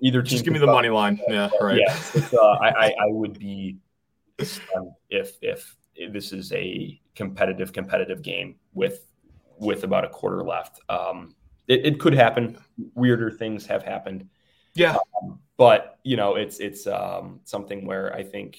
either 0.02 0.22
team. 0.22 0.30
Just 0.30 0.44
give 0.44 0.52
me 0.52 0.58
the 0.58 0.66
money 0.66 0.88
line. 0.88 1.20
Yeah, 1.28 1.50
right. 1.60 1.80
Yeah, 1.80 2.22
uh, 2.32 2.46
I, 2.60 2.68
I, 2.68 2.86
I 2.86 3.06
would 3.06 3.38
be 3.38 3.78
if 4.38 5.36
if 5.40 5.76
this 6.12 6.32
is 6.32 6.52
a 6.52 7.00
competitive 7.14 7.72
competitive 7.72 8.22
game 8.22 8.56
with 8.72 9.06
with 9.58 9.84
about 9.84 10.04
a 10.04 10.08
quarter 10.08 10.42
left. 10.42 10.80
Um, 10.88 11.34
it, 11.68 11.86
it 11.86 12.00
could 12.00 12.14
happen. 12.14 12.58
Weirder 12.94 13.30
things 13.30 13.66
have 13.66 13.82
happened. 13.82 14.28
Yeah, 14.74 14.96
um, 15.22 15.40
but 15.56 15.98
you 16.04 16.16
know, 16.16 16.36
it's 16.36 16.58
it's 16.58 16.86
um, 16.86 17.40
something 17.44 17.86
where 17.86 18.14
I 18.14 18.22
think 18.22 18.58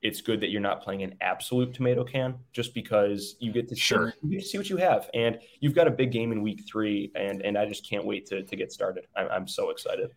it's 0.00 0.20
good 0.20 0.40
that 0.40 0.50
you're 0.50 0.60
not 0.60 0.82
playing 0.82 1.02
an 1.02 1.14
absolute 1.20 1.74
tomato 1.74 2.04
can 2.04 2.36
just 2.52 2.72
because 2.72 3.34
you 3.40 3.52
get 3.52 3.68
to 3.68 3.74
sure 3.74 4.14
see, 4.22 4.28
you 4.28 4.40
see 4.40 4.56
what 4.56 4.70
you 4.70 4.76
have 4.76 5.10
and 5.12 5.40
you've 5.58 5.74
got 5.74 5.88
a 5.88 5.90
big 5.90 6.12
game 6.12 6.30
in 6.30 6.40
week 6.40 6.62
three 6.70 7.10
and 7.16 7.42
and 7.42 7.58
I 7.58 7.66
just 7.66 7.88
can't 7.88 8.04
wait 8.04 8.24
to, 8.26 8.44
to 8.44 8.56
get 8.56 8.70
started. 8.70 9.06
I'm, 9.16 9.28
I'm 9.28 9.48
so 9.48 9.70
excited. 9.70 10.12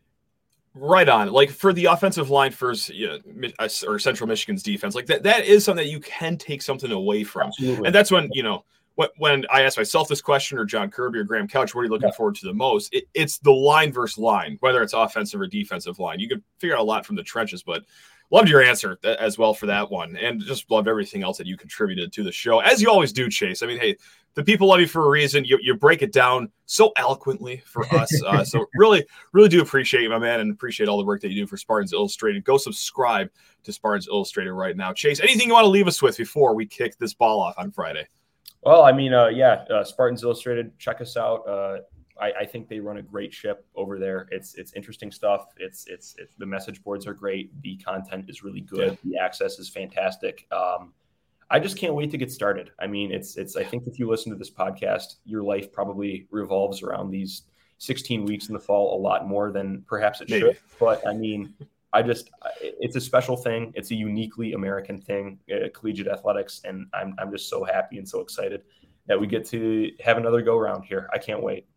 Right 0.74 1.10
on. 1.10 1.32
Like 1.32 1.50
for 1.50 1.74
the 1.74 1.86
offensive 1.86 2.30
line 2.30 2.52
for 2.52 2.74
you 2.74 3.08
know, 3.08 3.50
uh, 3.60 3.68
or 3.88 4.00
Central 4.00 4.28
Michigan's 4.28 4.64
defense, 4.64 4.96
like 4.96 5.06
that, 5.08 5.24
that 5.24 5.46
is 5.46 5.66
something 5.66 5.86
that 5.86 5.92
you 5.92 6.00
can 6.00 6.38
take 6.38 6.62
something 6.62 6.92
away 6.92 7.24
from. 7.24 7.48
Absolutely. 7.48 7.86
And 7.88 7.96
that's 7.96 8.10
when, 8.10 8.30
you 8.32 8.44
know, 8.44 8.64
when, 8.96 9.10
when 9.18 9.46
I 9.52 9.64
ask 9.64 9.78
myself 9.78 10.08
this 10.08 10.22
question 10.22 10.58
or 10.58 10.66
John 10.66 10.90
Kirby 10.90 11.20
or 11.20 11.24
Graham 11.24 11.48
Couch, 11.48 11.76
what 11.76 11.82
are 11.82 11.86
you 11.86 11.90
looking 11.90 12.10
yeah. 12.10 12.16
forward 12.16 12.36
to 12.36 12.46
the 12.46 12.54
most? 12.54 12.94
It, 12.94 13.06
it's 13.14 13.38
the 13.40 13.52
line 13.52 13.92
versus 13.92 14.18
line, 14.18 14.58
whether 14.62 14.82
it's 14.82 14.94
offensive 14.94 15.42
or 15.42 15.48
defensive 15.48 16.00
line. 16.00 16.20
You 16.20 16.30
can 16.30 16.44
figure 16.60 16.76
out 16.76 16.82
a 16.82 16.84
lot 16.84 17.06
from 17.06 17.18
the 17.18 17.24
trenches, 17.24 17.64
but 17.64 17.84
loved 18.32 18.48
your 18.48 18.62
answer 18.62 18.98
as 19.04 19.38
well 19.38 19.54
for 19.54 19.66
that 19.66 19.92
one. 19.92 20.16
And 20.16 20.42
just 20.42 20.72
loved 20.72 20.88
everything 20.88 21.22
else 21.22 21.38
that 21.38 21.48
you 21.48 21.58
contributed 21.58 22.14
to 22.14 22.24
the 22.24 22.32
show, 22.32 22.60
as 22.60 22.82
you 22.82 22.90
always 22.90 23.12
do, 23.12 23.30
Chase. 23.30 23.62
I 23.62 23.68
mean, 23.68 23.80
hey, 23.80 23.98
the 24.34 24.44
people 24.44 24.68
love 24.68 24.80
you 24.80 24.88
for 24.88 25.06
a 25.06 25.10
reason. 25.10 25.44
You, 25.46 25.60
you 25.62 25.76
break 25.76 26.02
it 26.02 26.14
down 26.14 26.50
so 26.66 26.92
eloquently 26.98 27.62
for 27.66 27.86
us. 27.94 28.24
Uh, 28.24 28.44
so 28.44 28.66
really, 28.76 29.06
really 29.34 29.50
do 29.50 29.62
appreciate 29.62 30.04
you, 30.04 30.10
my 30.10 30.20
man, 30.20 30.40
and 30.40 30.52
appreciate 30.52 30.88
all 30.88 30.98
the 30.98 31.06
work 31.06 31.22
that 31.22 31.30
you 31.30 31.42
do 31.42 31.48
for 31.48 31.58
Spartans 31.58 31.94
Illustrated. 31.94 32.44
Go 32.44 32.58
subscribe 32.58 33.30
to 33.64 33.74
Spartans 33.74 34.08
Illustrated 34.08 34.54
right 34.54 34.78
now. 34.78 34.94
Chase, 34.94 35.20
anything 35.20 35.48
you 35.48 35.54
want 35.54 35.66
to 35.66 35.70
leave 35.70 35.88
us 35.88 36.02
with 36.02 36.18
before 36.18 36.56
we 36.56 36.66
kick 36.66 36.98
this 36.98 37.14
ball 37.14 37.42
off 37.42 37.56
on 37.58 37.72
Friday? 37.72 38.08
Well, 38.64 38.84
I 38.84 38.92
mean, 38.92 39.14
uh, 39.14 39.28
yeah, 39.28 39.66
uh, 39.70 39.84
Spartans 39.84 40.24
Illustrated, 40.24 40.78
check 40.78 41.02
us 41.02 41.18
out. 41.18 41.48
Uh, 41.48 41.78
I, 42.20 42.32
I, 42.42 42.46
think 42.46 42.70
they 42.70 42.80
run 42.80 42.98
a 42.98 43.02
great 43.02 43.34
ship 43.34 43.66
over 43.76 43.98
there. 43.98 44.28
It's 44.30 44.54
it's 44.54 44.74
interesting 44.74 45.12
stuff. 45.12 45.48
It's 45.58 45.88
it's, 45.88 46.16
it's 46.20 46.36
the 46.38 46.46
message 46.46 46.84
boards 46.84 47.08
are 47.08 47.16
great. 47.16 47.50
The 47.64 47.78
content 47.78 48.30
is 48.30 48.44
really 48.44 48.62
good. 48.62 49.00
Yeah. 49.04 49.12
The 49.12 49.18
access 49.18 49.58
is 49.58 49.70
fantastic. 49.70 50.46
Um, 50.52 50.94
I 51.52 51.60
just 51.60 51.78
can't 51.78 51.94
wait 51.94 52.10
to 52.12 52.18
get 52.18 52.32
started. 52.32 52.72
I 52.80 52.88
mean, 52.88 53.12
it's 53.12 53.36
it's. 53.36 53.58
I 53.58 53.64
think 53.64 53.84
if 53.86 54.00
you 54.00 54.10
listen 54.10 54.32
to 54.32 54.38
this 54.38 54.50
podcast, 54.50 55.16
your 55.26 55.44
life 55.44 55.72
probably 55.72 56.28
revolves 56.32 56.82
around 56.82 57.12
these 57.12 57.44
16 57.80 58.26
weeks 58.26 58.48
in 58.48 58.54
the 58.54 58.60
fall 58.60 58.98
a 58.98 59.00
lot 59.00 59.28
more 59.28 59.52
than 59.52 59.84
perhaps 59.86 60.22
it 60.22 60.30
Maybe. 60.30 60.54
should. 60.54 60.58
But 60.80 61.06
I 61.06 61.14
mean, 61.14 61.54
I 61.92 62.04
just 62.04 62.30
it's 62.62 62.96
a 62.96 63.02
special 63.02 63.36
thing. 63.36 63.74
It's 63.76 63.92
a 63.92 63.96
uniquely 63.96 64.54
American 64.54 65.02
thing, 65.02 65.40
uh, 65.54 65.68
collegiate 65.74 66.08
athletics, 66.08 66.62
and 66.64 66.88
I'm 66.94 67.16
I'm 67.20 67.32
just 67.32 67.50
so 67.50 67.66
happy 67.66 67.98
and 67.98 68.08
so 68.08 68.22
excited 68.22 68.64
that 69.08 69.20
we 69.20 69.28
get 69.28 69.46
to 69.48 69.92
have 70.00 70.18
another 70.18 70.42
go 70.42 70.58
around 70.58 70.84
here. 70.84 71.10
I 71.14 71.18
can't 71.18 71.44
wait. 71.44 71.68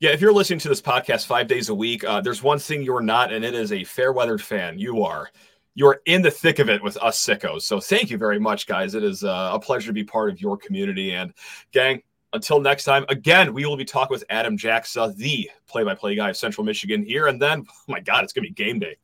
Yeah, 0.00 0.10
if 0.10 0.20
you're 0.20 0.32
listening 0.32 0.58
to 0.60 0.68
this 0.68 0.82
podcast 0.82 1.26
five 1.26 1.48
days 1.48 1.70
a 1.70 1.74
week, 1.74 2.04
uh, 2.04 2.20
there's 2.20 2.42
one 2.42 2.58
thing 2.58 2.82
you're 2.82 3.00
not, 3.00 3.32
and 3.32 3.44
it 3.44 3.54
is 3.54 3.72
a 3.72 3.82
fair 3.84 4.12
weathered 4.12 4.42
fan. 4.42 4.78
You 4.78 5.02
are 5.04 5.30
you're 5.78 6.00
in 6.06 6.22
the 6.22 6.30
thick 6.30 6.58
of 6.58 6.68
it 6.68 6.82
with 6.82 6.96
us 6.96 7.24
sickos. 7.24 7.62
So 7.62 7.78
thank 7.78 8.10
you 8.10 8.18
very 8.18 8.40
much, 8.40 8.66
guys. 8.66 8.96
It 8.96 9.04
is 9.04 9.22
uh, 9.22 9.50
a 9.52 9.60
pleasure 9.60 9.86
to 9.86 9.92
be 9.92 10.02
part 10.02 10.28
of 10.28 10.40
your 10.40 10.56
community. 10.56 11.14
And 11.14 11.32
gang, 11.70 12.02
until 12.32 12.58
next 12.58 12.82
time, 12.82 13.06
again, 13.08 13.54
we 13.54 13.64
will 13.64 13.76
be 13.76 13.84
talking 13.84 14.12
with 14.12 14.24
Adam 14.28 14.56
Jackson, 14.56 15.14
the 15.16 15.48
play-by-play 15.68 16.16
guy 16.16 16.30
of 16.30 16.36
Central 16.36 16.64
Michigan 16.64 17.04
here. 17.04 17.28
And 17.28 17.40
then, 17.40 17.64
oh 17.68 17.74
my 17.86 18.00
God, 18.00 18.24
it's 18.24 18.32
gonna 18.32 18.48
be 18.48 18.52
game 18.52 18.80
day. 18.80 18.96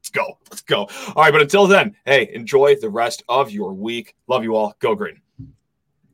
Let's 0.00 0.10
go. 0.10 0.38
Let's 0.50 0.62
go. 0.62 0.88
All 1.14 1.22
right, 1.22 1.32
but 1.32 1.42
until 1.42 1.68
then, 1.68 1.94
hey, 2.06 2.28
enjoy 2.34 2.74
the 2.74 2.90
rest 2.90 3.22
of 3.28 3.52
your 3.52 3.72
week. 3.72 4.16
Love 4.26 4.42
you 4.42 4.56
all. 4.56 4.74
Go 4.80 4.96
green. 4.96 5.20